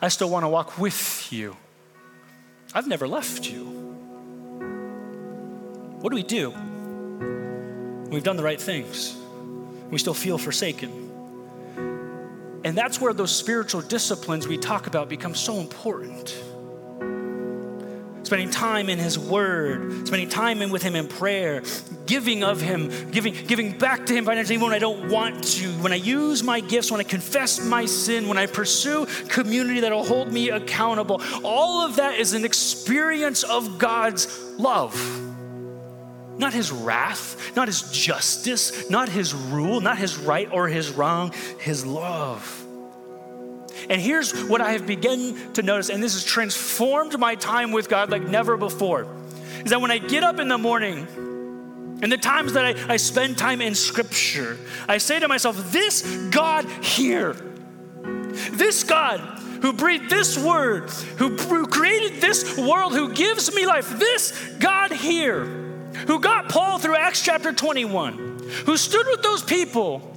I 0.00 0.08
still 0.08 0.30
want 0.30 0.44
to 0.44 0.48
walk 0.48 0.78
with 0.78 1.32
you. 1.32 1.56
I've 2.74 2.86
never 2.86 3.08
left 3.08 3.50
you. 3.50 3.64
What 6.00 6.10
do 6.10 6.14
we 6.14 6.22
do? 6.22 6.50
We've 8.10 8.22
done 8.22 8.36
the 8.36 8.42
right 8.42 8.60
things. 8.60 9.16
We 9.90 9.98
still 9.98 10.14
feel 10.14 10.38
forsaken. 10.38 11.02
And 12.64 12.76
that's 12.76 13.00
where 13.00 13.12
those 13.12 13.34
spiritual 13.34 13.80
disciplines 13.80 14.46
we 14.46 14.58
talk 14.58 14.86
about 14.86 15.08
become 15.08 15.34
so 15.34 15.60
important. 15.60 16.36
Spending 18.26 18.50
time 18.50 18.88
in 18.88 18.98
His 18.98 19.16
Word, 19.16 20.08
spending 20.08 20.28
time 20.28 20.60
in 20.60 20.70
with 20.70 20.82
Him 20.82 20.96
in 20.96 21.06
prayer, 21.06 21.62
giving 22.06 22.42
of 22.42 22.60
Him, 22.60 22.90
giving, 23.12 23.32
giving 23.46 23.78
back 23.78 24.04
to 24.06 24.12
Him 24.12 24.24
financially 24.24 24.58
when 24.58 24.72
I 24.72 24.80
don't 24.80 25.08
want 25.08 25.44
to, 25.44 25.68
when 25.74 25.92
I 25.92 25.94
use 25.94 26.42
my 26.42 26.58
gifts, 26.58 26.90
when 26.90 26.98
I 26.98 27.04
confess 27.04 27.64
my 27.64 27.86
sin, 27.86 28.26
when 28.26 28.36
I 28.36 28.46
pursue 28.46 29.06
community 29.28 29.78
that'll 29.78 30.02
hold 30.02 30.32
me 30.32 30.50
accountable. 30.50 31.22
All 31.44 31.82
of 31.82 31.94
that 31.96 32.18
is 32.18 32.32
an 32.32 32.44
experience 32.44 33.44
of 33.44 33.78
God's 33.78 34.26
love. 34.58 34.92
Not 36.36 36.52
his 36.52 36.72
wrath, 36.72 37.54
not 37.54 37.68
his 37.68 37.82
justice, 37.92 38.90
not 38.90 39.08
his 39.08 39.34
rule, 39.34 39.80
not 39.80 39.98
his 39.98 40.18
right 40.18 40.48
or 40.50 40.66
his 40.66 40.90
wrong, 40.90 41.32
his 41.60 41.86
love. 41.86 42.65
And 43.88 44.00
here's 44.00 44.32
what 44.44 44.60
I 44.60 44.72
have 44.72 44.86
begun 44.86 45.52
to 45.54 45.62
notice, 45.62 45.88
and 45.88 46.02
this 46.02 46.14
has 46.14 46.24
transformed 46.24 47.18
my 47.18 47.34
time 47.34 47.72
with 47.72 47.88
God 47.88 48.10
like 48.10 48.22
never 48.22 48.56
before, 48.56 49.06
is 49.64 49.70
that 49.70 49.80
when 49.80 49.90
I 49.90 49.98
get 49.98 50.22
up 50.22 50.38
in 50.38 50.48
the 50.48 50.58
morning, 50.58 51.06
and 52.02 52.12
the 52.12 52.18
times 52.18 52.52
that 52.52 52.64
I, 52.64 52.94
I 52.94 52.96
spend 52.96 53.38
time 53.38 53.60
in 53.60 53.74
scripture, 53.74 54.58
I 54.88 54.98
say 54.98 55.18
to 55.18 55.28
myself, 55.28 55.72
this 55.72 56.02
God 56.30 56.66
here, 56.84 57.34
this 58.50 58.84
God 58.84 59.20
who 59.62 59.72
breathed 59.72 60.10
this 60.10 60.38
word, 60.38 60.90
who, 61.18 61.30
who 61.36 61.66
created 61.66 62.20
this 62.20 62.58
world, 62.58 62.92
who 62.92 63.14
gives 63.14 63.54
me 63.54 63.66
life, 63.66 63.98
this 63.98 64.32
God 64.58 64.92
here 64.92 65.64
who 66.06 66.20
got 66.20 66.48
Paul 66.48 66.78
through 66.78 66.96
Acts 66.96 67.22
chapter 67.22 67.52
21, 67.52 68.14
who 68.66 68.76
stood 68.76 69.06
with 69.06 69.22
those 69.22 69.42
people, 69.42 70.15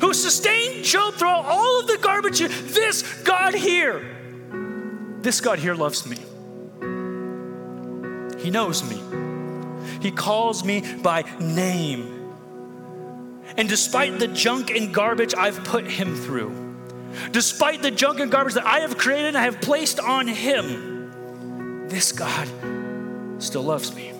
who 0.00 0.14
sustained 0.14 0.84
Job 0.84 1.14
through 1.14 1.28
all 1.28 1.80
of 1.80 1.86
the 1.86 1.98
garbage. 1.98 2.38
This 2.40 3.02
God 3.22 3.54
here, 3.54 4.04
this 5.20 5.40
God 5.40 5.58
here 5.58 5.74
loves 5.74 6.06
me. 6.06 6.16
He 8.40 8.50
knows 8.50 8.82
me. 8.88 9.00
He 10.00 10.10
calls 10.10 10.64
me 10.64 10.82
by 11.02 11.22
name. 11.38 12.34
And 13.56 13.68
despite 13.68 14.18
the 14.18 14.28
junk 14.28 14.70
and 14.70 14.92
garbage 14.92 15.34
I've 15.34 15.62
put 15.64 15.86
him 15.86 16.16
through, 16.16 16.76
despite 17.30 17.82
the 17.82 17.90
junk 17.90 18.20
and 18.20 18.30
garbage 18.30 18.54
that 18.54 18.66
I 18.66 18.80
have 18.80 18.96
created 18.96 19.26
and 19.26 19.38
I 19.38 19.42
have 19.42 19.60
placed 19.60 20.00
on 20.00 20.26
him, 20.26 21.88
this 21.88 22.12
God 22.12 22.48
still 23.38 23.62
loves 23.62 23.94
me 23.94 24.12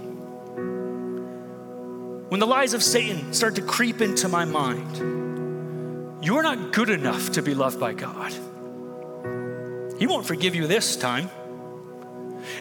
when 2.33 2.41
the 2.41 2.47
lies 2.47 2.73
of 2.73 2.83
Satan 2.83 3.35
start 3.35 3.57
to 3.57 3.61
creep 3.61 4.01
into 4.01 4.27
my 4.27 4.47
mind, 4.47 5.22
you're 6.23 6.43
not 6.43 6.73
good 6.73 6.89
enough 6.89 7.33
to 7.33 7.43
be 7.43 7.55
loved 7.55 7.81
by 7.81 7.93
God. 7.93 8.33
He 9.99 10.07
won't 10.07 10.27
forgive 10.27 10.55
you 10.55 10.67
this 10.67 10.97
time. 10.97 11.31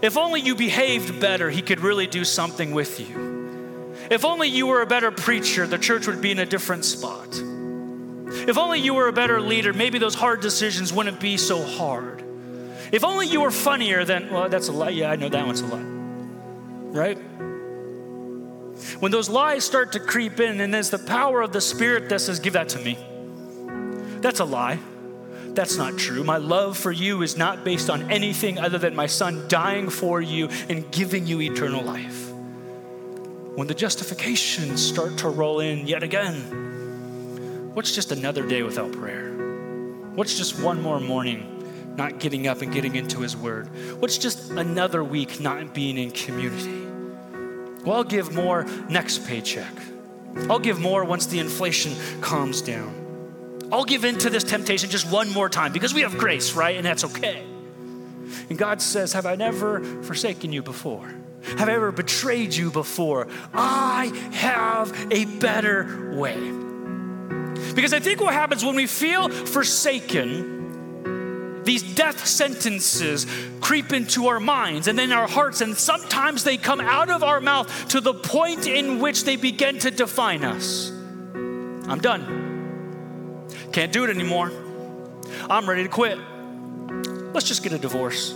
If 0.02 0.18
only 0.18 0.42
you 0.42 0.56
behaved 0.56 1.20
better, 1.20 1.50
He 1.50 1.62
could 1.62 1.80
really 1.80 2.08
do 2.08 2.26
something 2.26 2.72
with 2.72 3.00
you. 3.00 3.32
If 4.10 4.26
only 4.26 4.48
you 4.48 4.68
were 4.68 4.82
a 4.82 4.86
better 4.86 5.12
preacher, 5.12 5.66
the 5.66 5.78
church 5.78 6.08
would 6.08 6.22
be 6.22 6.32
in 6.32 6.40
a 6.40 6.46
different 6.46 6.86
spot. 6.86 7.30
If 7.34 8.58
only 8.58 8.80
you 8.80 8.94
were 8.94 9.08
a 9.08 9.14
better 9.14 9.40
leader, 9.40 9.74
maybe 9.74 10.00
those 10.00 10.16
hard 10.16 10.42
decisions 10.42 10.92
wouldn't 10.92 11.20
be 11.20 11.38
so 11.38 11.64
hard. 11.64 12.24
If 12.92 13.04
only 13.04 13.28
you 13.28 13.42
were 13.42 13.52
funnier, 13.52 14.04
then, 14.04 14.32
well, 14.32 14.50
that's 14.50 14.68
a 14.68 14.72
lie. 14.72 14.90
Yeah, 14.90 15.12
I 15.12 15.16
know 15.16 15.30
that 15.30 15.46
one's 15.46 15.62
a 15.62 15.68
lie. 15.68 15.82
Right? 16.92 17.18
When 19.00 19.12
those 19.12 19.30
lies 19.30 19.64
start 19.64 19.94
to 19.94 20.00
creep 20.00 20.40
in, 20.40 20.60
and 20.60 20.74
there's 20.74 20.90
the 20.90 21.00
power 21.00 21.42
of 21.42 21.54
the 21.54 21.62
Spirit 21.62 22.10
that 22.10 22.20
says, 22.22 22.40
Give 22.40 22.54
that 22.54 22.70
to 22.70 22.80
me. 22.80 22.98
That's 24.22 24.40
a 24.40 24.46
lie. 24.46 24.80
That's 25.54 25.76
not 25.76 25.98
true. 25.98 26.24
My 26.24 26.38
love 26.38 26.78
for 26.78 26.92
you 26.92 27.24
is 27.24 27.36
not 27.36 27.64
based 27.64 27.90
on 27.90 28.10
anything 28.10 28.58
other 28.58 28.78
than 28.78 28.96
my 28.96 29.08
son 29.08 29.48
dying 29.48 29.90
for 29.90 30.22
you 30.22 30.48
and 30.70 30.90
giving 30.92 31.28
you 31.28 31.42
eternal 31.42 31.84
life. 31.84 32.30
When 33.56 33.68
the 33.68 33.74
justifications 33.74 34.82
start 34.82 35.18
to 35.20 35.30
roll 35.30 35.60
in 35.60 35.88
yet 35.88 36.04
again, 36.04 37.72
what's 37.74 37.94
just 37.94 38.14
another 38.14 38.48
day 38.48 38.64
without 38.64 38.94
prayer? 38.94 39.32
What's 40.16 40.38
just 40.38 40.62
one 40.62 40.82
more 40.82 41.02
morning 41.02 41.96
not 41.98 42.20
getting 42.20 42.48
up 42.48 42.62
and 42.62 42.72
getting 42.72 42.96
into 42.96 43.20
his 43.20 43.36
word? 43.36 43.68
What's 44.00 44.18
just 44.18 44.52
another 44.52 45.04
week 45.04 45.42
not 45.42 45.74
being 45.74 45.98
in 45.98 46.12
community? 46.12 46.86
Well, 47.84 47.98
I'll 47.98 48.04
give 48.04 48.34
more 48.34 48.64
next 48.88 49.28
paycheck. 49.28 49.74
I'll 50.50 50.60
give 50.60 50.80
more 50.80 51.04
once 51.04 51.26
the 51.26 51.40
inflation 51.40 51.94
calms 52.22 52.62
down. 52.62 53.01
I'll 53.72 53.86
give 53.86 54.04
in 54.04 54.18
to 54.20 54.30
this 54.30 54.44
temptation 54.44 54.90
just 54.90 55.10
one 55.10 55.32
more 55.32 55.48
time 55.50 55.72
because 55.72 55.94
we 55.94 56.02
have 56.02 56.18
grace, 56.18 56.54
right? 56.54 56.76
And 56.76 56.86
that's 56.86 57.06
okay. 57.06 57.44
And 58.50 58.58
God 58.58 58.82
says, 58.82 59.14
Have 59.14 59.26
I 59.26 59.36
never 59.36 59.82
forsaken 60.04 60.52
you 60.52 60.62
before? 60.62 61.14
Have 61.58 61.70
I 61.70 61.74
ever 61.74 61.92
betrayed 61.92 62.54
you 62.54 62.70
before? 62.70 63.28
I 63.54 64.12
have 64.34 64.94
a 65.12 65.26
better 65.26 66.14
way. 66.16 66.38
Because 67.74 67.94
I 67.94 68.00
think 68.00 68.22
what 68.22 68.34
happens 68.34 68.64
when 68.66 68.76
we 68.76 68.88
feel 68.88 69.30
forsaken, 69.30 70.60
these 71.64 71.96
death 71.96 72.26
sentences 72.26 73.26
creep 73.60 73.94
into 73.94 74.28
our 74.28 74.40
minds 74.40 74.88
and 74.88 75.00
then 75.00 75.12
our 75.12 75.28
hearts, 75.28 75.62
and 75.62 75.76
sometimes 75.78 76.44
they 76.44 76.58
come 76.58 76.82
out 76.82 77.10
of 77.10 77.24
our 77.24 77.40
mouth 77.40 77.88
to 77.90 78.02
the 78.02 78.14
point 78.14 78.68
in 78.68 79.00
which 79.00 79.24
they 79.24 79.36
begin 79.36 79.80
to 79.80 79.92
define 79.92 80.44
us. 80.44 80.92
I'm 81.88 82.00
done. 82.00 82.41
Can't 83.72 83.94
do 83.94 84.04
it 84.04 84.10
anymore. 84.10 84.52
I'm 85.50 85.68
ready 85.68 85.84
to 85.84 85.90
quit. 85.90 86.18
Let's 87.34 87.48
just 87.48 87.64
get 87.64 87.72
a 87.72 87.78
divorce. 87.78 88.34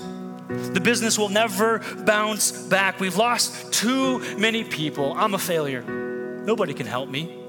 The 0.48 0.80
business 0.80 1.18
will 1.18 1.30
never 1.30 1.80
bounce 2.06 2.52
back. 2.52 3.00
We've 3.00 3.18
lost 3.18 3.74
too 3.74 4.20
many 4.38 4.64
people. 4.64 5.14
I'm 5.14 5.34
a 5.34 5.40
failure. 5.40 5.82
Nobody 5.82 6.74
can 6.74 6.86
help 6.86 7.10
me. 7.10 7.42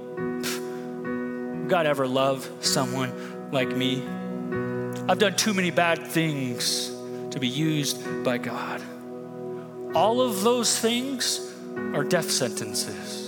God 1.69 1.87
ever 1.87 2.07
love 2.07 2.49
someone 2.61 3.51
like 3.53 3.69
me? 3.69 4.03
I've 5.09 5.19
done 5.19 5.37
too 5.37 5.55
many 5.55 5.71
bad 5.71 6.07
things 6.07 6.89
to 7.31 7.39
be 7.39 7.49
used 7.49 8.25
by 8.25 8.39
God. 8.39 8.83
All 9.95 10.21
of 10.21 10.43
those 10.43 10.79
things 10.79 11.55
are 11.95 12.03
death 12.03 12.31
sentences. 12.31 13.26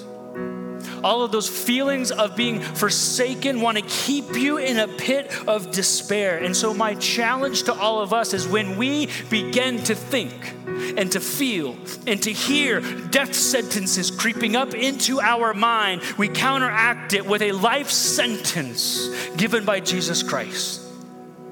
All 1.04 1.22
of 1.22 1.32
those 1.32 1.48
feelings 1.48 2.10
of 2.10 2.36
being 2.36 2.60
forsaken 2.60 3.60
want 3.60 3.78
to 3.78 3.84
keep 3.84 4.34
you 4.34 4.58
in 4.58 4.78
a 4.78 4.88
pit 4.88 5.32
of 5.46 5.70
despair. 5.70 6.38
And 6.38 6.56
so, 6.56 6.74
my 6.74 6.94
challenge 6.94 7.64
to 7.64 7.74
all 7.74 8.00
of 8.00 8.12
us 8.12 8.34
is 8.34 8.46
when 8.46 8.76
we 8.76 9.08
begin 9.30 9.82
to 9.84 9.94
think 9.94 10.54
and 10.96 11.10
to 11.12 11.20
feel 11.20 11.76
and 12.06 12.22
to 12.22 12.32
hear 12.32 12.80
death 12.80 13.34
sentences 13.34 14.10
creeping 14.10 14.56
up 14.56 14.74
into 14.74 15.20
our 15.20 15.54
mind, 15.54 16.02
we 16.16 16.28
counteract 16.28 17.14
it 17.14 17.26
with 17.26 17.42
a 17.42 17.52
life 17.52 17.90
sentence 17.90 19.08
given 19.36 19.64
by 19.64 19.80
Jesus 19.80 20.22
Christ. 20.22 20.82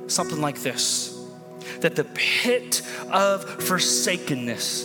Something 0.09 0.41
like 0.41 0.61
this 0.61 1.13
that 1.81 1.95
the 1.95 2.05
pit 2.05 2.83
of 3.11 3.45
forsakenness 3.63 4.85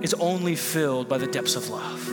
is 0.00 0.14
only 0.14 0.54
filled 0.54 1.08
by 1.08 1.18
the 1.18 1.26
depths 1.26 1.56
of 1.56 1.68
love 1.68 2.07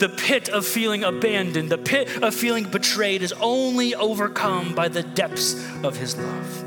the 0.00 0.08
pit 0.08 0.48
of 0.48 0.66
feeling 0.66 1.04
abandoned, 1.04 1.70
the 1.70 1.78
pit 1.78 2.22
of 2.22 2.34
feeling 2.34 2.64
betrayed 2.64 3.22
is 3.22 3.32
only 3.34 3.94
overcome 3.94 4.74
by 4.74 4.88
the 4.88 5.02
depths 5.02 5.54
of 5.84 5.96
His 5.96 6.16
love. 6.16 6.64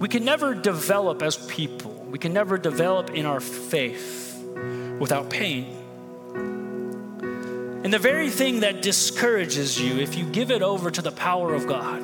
We 0.00 0.08
can 0.08 0.24
never 0.24 0.54
develop 0.54 1.22
as 1.22 1.36
people, 1.36 1.92
we 2.10 2.18
can 2.18 2.32
never 2.32 2.56
develop 2.56 3.10
in 3.10 3.26
our 3.26 3.40
faith 3.40 4.42
without 4.98 5.28
pain. 5.28 5.76
And 7.82 7.92
the 7.92 7.98
very 7.98 8.30
thing 8.30 8.60
that 8.60 8.82
discourages 8.82 9.80
you, 9.80 9.98
if 9.98 10.14
you 10.14 10.24
give 10.26 10.50
it 10.50 10.62
over 10.62 10.90
to 10.90 11.02
the 11.02 11.12
power 11.12 11.54
of 11.54 11.66
God, 11.66 12.02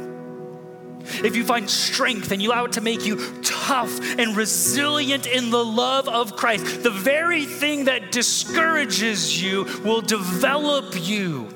if 1.25 1.37
you 1.37 1.45
find 1.45 1.71
strength 1.71 2.33
and 2.33 2.43
you 2.43 2.51
allow 2.51 2.65
it 2.65 2.73
to 2.73 2.81
make 2.81 3.07
you 3.07 3.41
tough 3.67 3.99
and 4.17 4.37
resilient 4.37 5.27
in 5.27 5.51
the 5.51 5.65
love 5.65 6.09
of 6.09 6.37
Christ, 6.37 6.85
the 6.85 6.91
very 6.91 7.45
thing 7.45 7.87
that 7.87 8.13
discourages 8.13 9.43
you 9.43 9.65
will 9.85 10.01
develop 10.01 10.95
you 10.95 11.49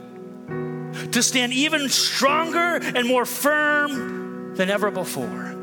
to 1.12 1.22
stand 1.22 1.52
even 1.52 1.88
stronger 1.88 2.80
and 2.82 3.06
more 3.06 3.24
firm 3.24 4.56
than 4.56 4.70
ever 4.70 4.90
before. 4.90 5.54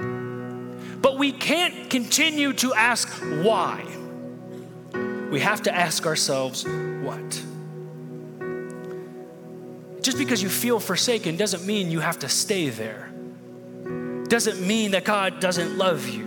But 1.02 1.18
we 1.18 1.34
can't 1.34 1.90
continue 1.90 2.54
to 2.54 2.74
ask 2.74 3.10
why. 3.44 3.86
We 5.30 5.42
have 5.42 5.64
to 5.64 5.76
ask 5.76 6.06
ourselves 6.06 6.66
what. 6.66 7.44
Just 10.02 10.18
because 10.18 10.42
you 10.42 10.48
feel 10.48 10.80
forsaken 10.80 11.36
doesn't 11.36 11.66
mean 11.66 11.92
you 11.92 12.00
have 12.00 12.20
to 12.20 12.30
stay 12.30 12.70
there 12.70 13.12
doesn't 14.28 14.66
mean 14.66 14.92
that 14.92 15.06
God 15.06 15.40
doesn't 15.40 15.78
love 15.78 16.08
you. 16.08 16.27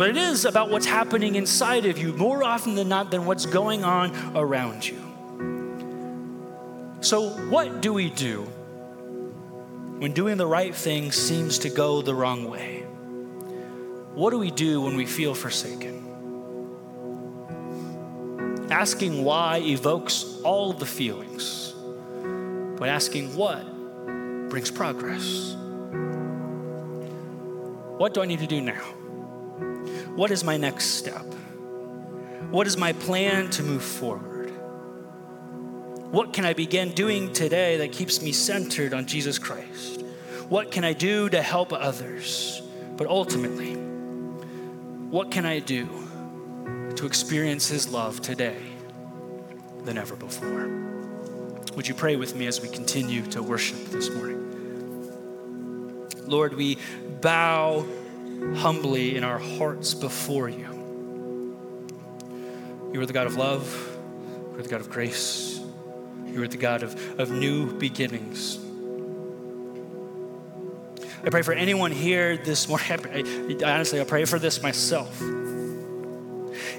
But 0.00 0.08
it 0.08 0.16
is 0.16 0.46
about 0.46 0.70
what's 0.70 0.86
happening 0.86 1.34
inside 1.34 1.84
of 1.84 1.98
you 1.98 2.14
more 2.14 2.42
often 2.42 2.74
than 2.74 2.88
not 2.88 3.10
than 3.10 3.26
what's 3.26 3.44
going 3.44 3.84
on 3.84 4.16
around 4.34 4.88
you. 4.88 4.96
So, 7.02 7.28
what 7.50 7.82
do 7.82 7.92
we 7.92 8.08
do 8.08 8.44
when 9.98 10.14
doing 10.14 10.38
the 10.38 10.46
right 10.46 10.74
thing 10.74 11.12
seems 11.12 11.58
to 11.58 11.68
go 11.68 12.00
the 12.00 12.14
wrong 12.14 12.48
way? 12.48 12.78
What 14.14 14.30
do 14.30 14.38
we 14.38 14.50
do 14.50 14.80
when 14.80 14.96
we 14.96 15.04
feel 15.04 15.34
forsaken? 15.34 15.98
Asking 18.70 19.22
why 19.22 19.58
evokes 19.58 20.40
all 20.42 20.72
the 20.72 20.86
feelings, 20.86 21.74
but 22.78 22.88
asking 22.88 23.36
what 23.36 23.66
brings 24.48 24.70
progress. 24.70 25.54
What 27.98 28.14
do 28.14 28.22
I 28.22 28.24
need 28.24 28.38
to 28.38 28.46
do 28.46 28.62
now? 28.62 28.94
What 30.16 30.30
is 30.30 30.44
my 30.44 30.56
next 30.56 30.86
step? 30.96 31.24
What 32.50 32.66
is 32.66 32.76
my 32.76 32.92
plan 32.92 33.48
to 33.50 33.62
move 33.62 33.82
forward? 33.82 34.50
What 36.10 36.32
can 36.32 36.44
I 36.44 36.52
begin 36.52 36.92
doing 36.92 37.32
today 37.32 37.76
that 37.76 37.92
keeps 37.92 38.20
me 38.20 38.32
centered 38.32 38.92
on 38.92 39.06
Jesus 39.06 39.38
Christ? 39.38 40.02
What 40.48 40.72
can 40.72 40.82
I 40.82 40.92
do 40.92 41.28
to 41.28 41.40
help 41.40 41.72
others? 41.72 42.60
But 42.96 43.06
ultimately, 43.06 43.74
what 43.74 45.30
can 45.30 45.46
I 45.46 45.60
do 45.60 45.88
to 46.96 47.06
experience 47.06 47.68
His 47.68 47.88
love 47.88 48.20
today 48.20 48.60
than 49.84 49.96
ever 49.96 50.16
before? 50.16 50.66
Would 51.76 51.86
you 51.86 51.94
pray 51.94 52.16
with 52.16 52.34
me 52.34 52.48
as 52.48 52.60
we 52.60 52.68
continue 52.68 53.22
to 53.26 53.44
worship 53.44 53.78
this 53.86 54.10
morning? 54.10 54.38
Lord, 56.26 56.54
we 56.54 56.78
bow 57.20 57.86
humbly 58.56 59.16
in 59.16 59.24
our 59.24 59.38
hearts 59.38 59.94
before 59.94 60.48
you. 60.48 60.78
You 62.92 63.00
are 63.00 63.06
the 63.06 63.12
God 63.12 63.26
of 63.26 63.36
love, 63.36 63.98
you 64.52 64.58
are 64.58 64.62
the 64.62 64.68
God 64.68 64.80
of 64.80 64.90
grace, 64.90 65.60
you 66.26 66.42
are 66.42 66.48
the 66.48 66.56
God 66.56 66.82
of, 66.82 67.20
of 67.20 67.30
new 67.30 67.72
beginnings. 67.78 68.58
I 71.22 71.28
pray 71.28 71.42
for 71.42 71.52
anyone 71.52 71.92
here 71.92 72.36
this 72.38 72.66
morning. 72.66 72.86
I, 73.62 73.74
honestly, 73.74 74.00
I 74.00 74.04
pray 74.04 74.24
for 74.24 74.38
this 74.38 74.62
myself. 74.62 75.20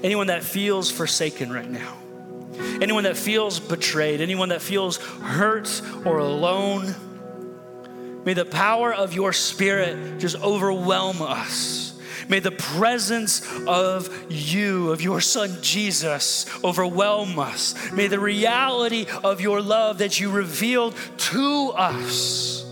Anyone 0.02 0.26
that 0.26 0.42
feels 0.42 0.90
forsaken 0.90 1.52
right 1.52 1.70
now, 1.70 1.96
anyone 2.80 3.04
that 3.04 3.16
feels 3.16 3.60
betrayed, 3.60 4.20
anyone 4.20 4.48
that 4.48 4.60
feels 4.60 4.96
hurt 4.96 5.80
or 6.04 6.18
alone 6.18 6.94
May 8.24 8.34
the 8.34 8.44
power 8.44 8.92
of 8.92 9.14
your 9.14 9.32
spirit 9.32 10.18
just 10.18 10.36
overwhelm 10.40 11.20
us. 11.22 11.92
May 12.28 12.38
the 12.38 12.52
presence 12.52 13.42
of 13.66 14.08
you, 14.30 14.92
of 14.92 15.02
your 15.02 15.20
son 15.20 15.58
Jesus, 15.60 16.46
overwhelm 16.62 17.38
us. 17.38 17.74
May 17.92 18.06
the 18.06 18.20
reality 18.20 19.06
of 19.24 19.40
your 19.40 19.60
love 19.60 19.98
that 19.98 20.20
you 20.20 20.30
revealed 20.30 20.94
to 21.16 21.72
us, 21.76 22.64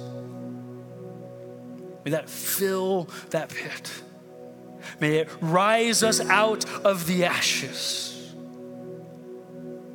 may 2.05 2.13
that 2.13 2.31
fill 2.31 3.09
that 3.31 3.49
pit. 3.51 4.03
May 5.01 5.19
it 5.19 5.29
rise 5.41 6.03
us 6.03 6.21
out 6.21 6.65
of 6.85 7.07
the 7.07 7.25
ashes. 7.25 8.35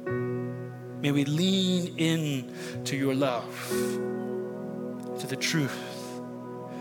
May 0.05 1.11
we 1.11 1.23
lean 1.25 1.95
in 1.97 2.83
to 2.85 2.97
your 2.97 3.13
love 3.13 3.45
to 5.19 5.27
the 5.27 5.35
truth 5.35 6.21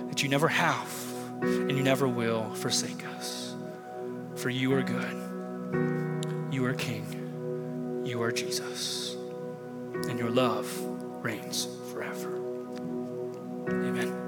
that 0.09 0.23
you 0.23 0.29
never 0.29 0.49
have 0.49 0.93
and 1.41 1.73
you 1.73 1.83
never 1.83 2.09
will 2.09 2.51
forsake 2.55 3.07
us. 3.17 3.55
For 4.37 4.51
you 4.51 4.73
are 4.75 4.83
good, 4.83 6.53
you 6.53 6.65
are 6.67 6.75
King, 6.75 8.03
you 8.05 8.23
are 8.23 8.33
Jesus, 8.33 9.17
and 10.09 10.19
your 10.19 10.31
love 10.31 10.69
reigns 11.25 11.69
forever. 11.93 12.37
Amen. 13.69 14.24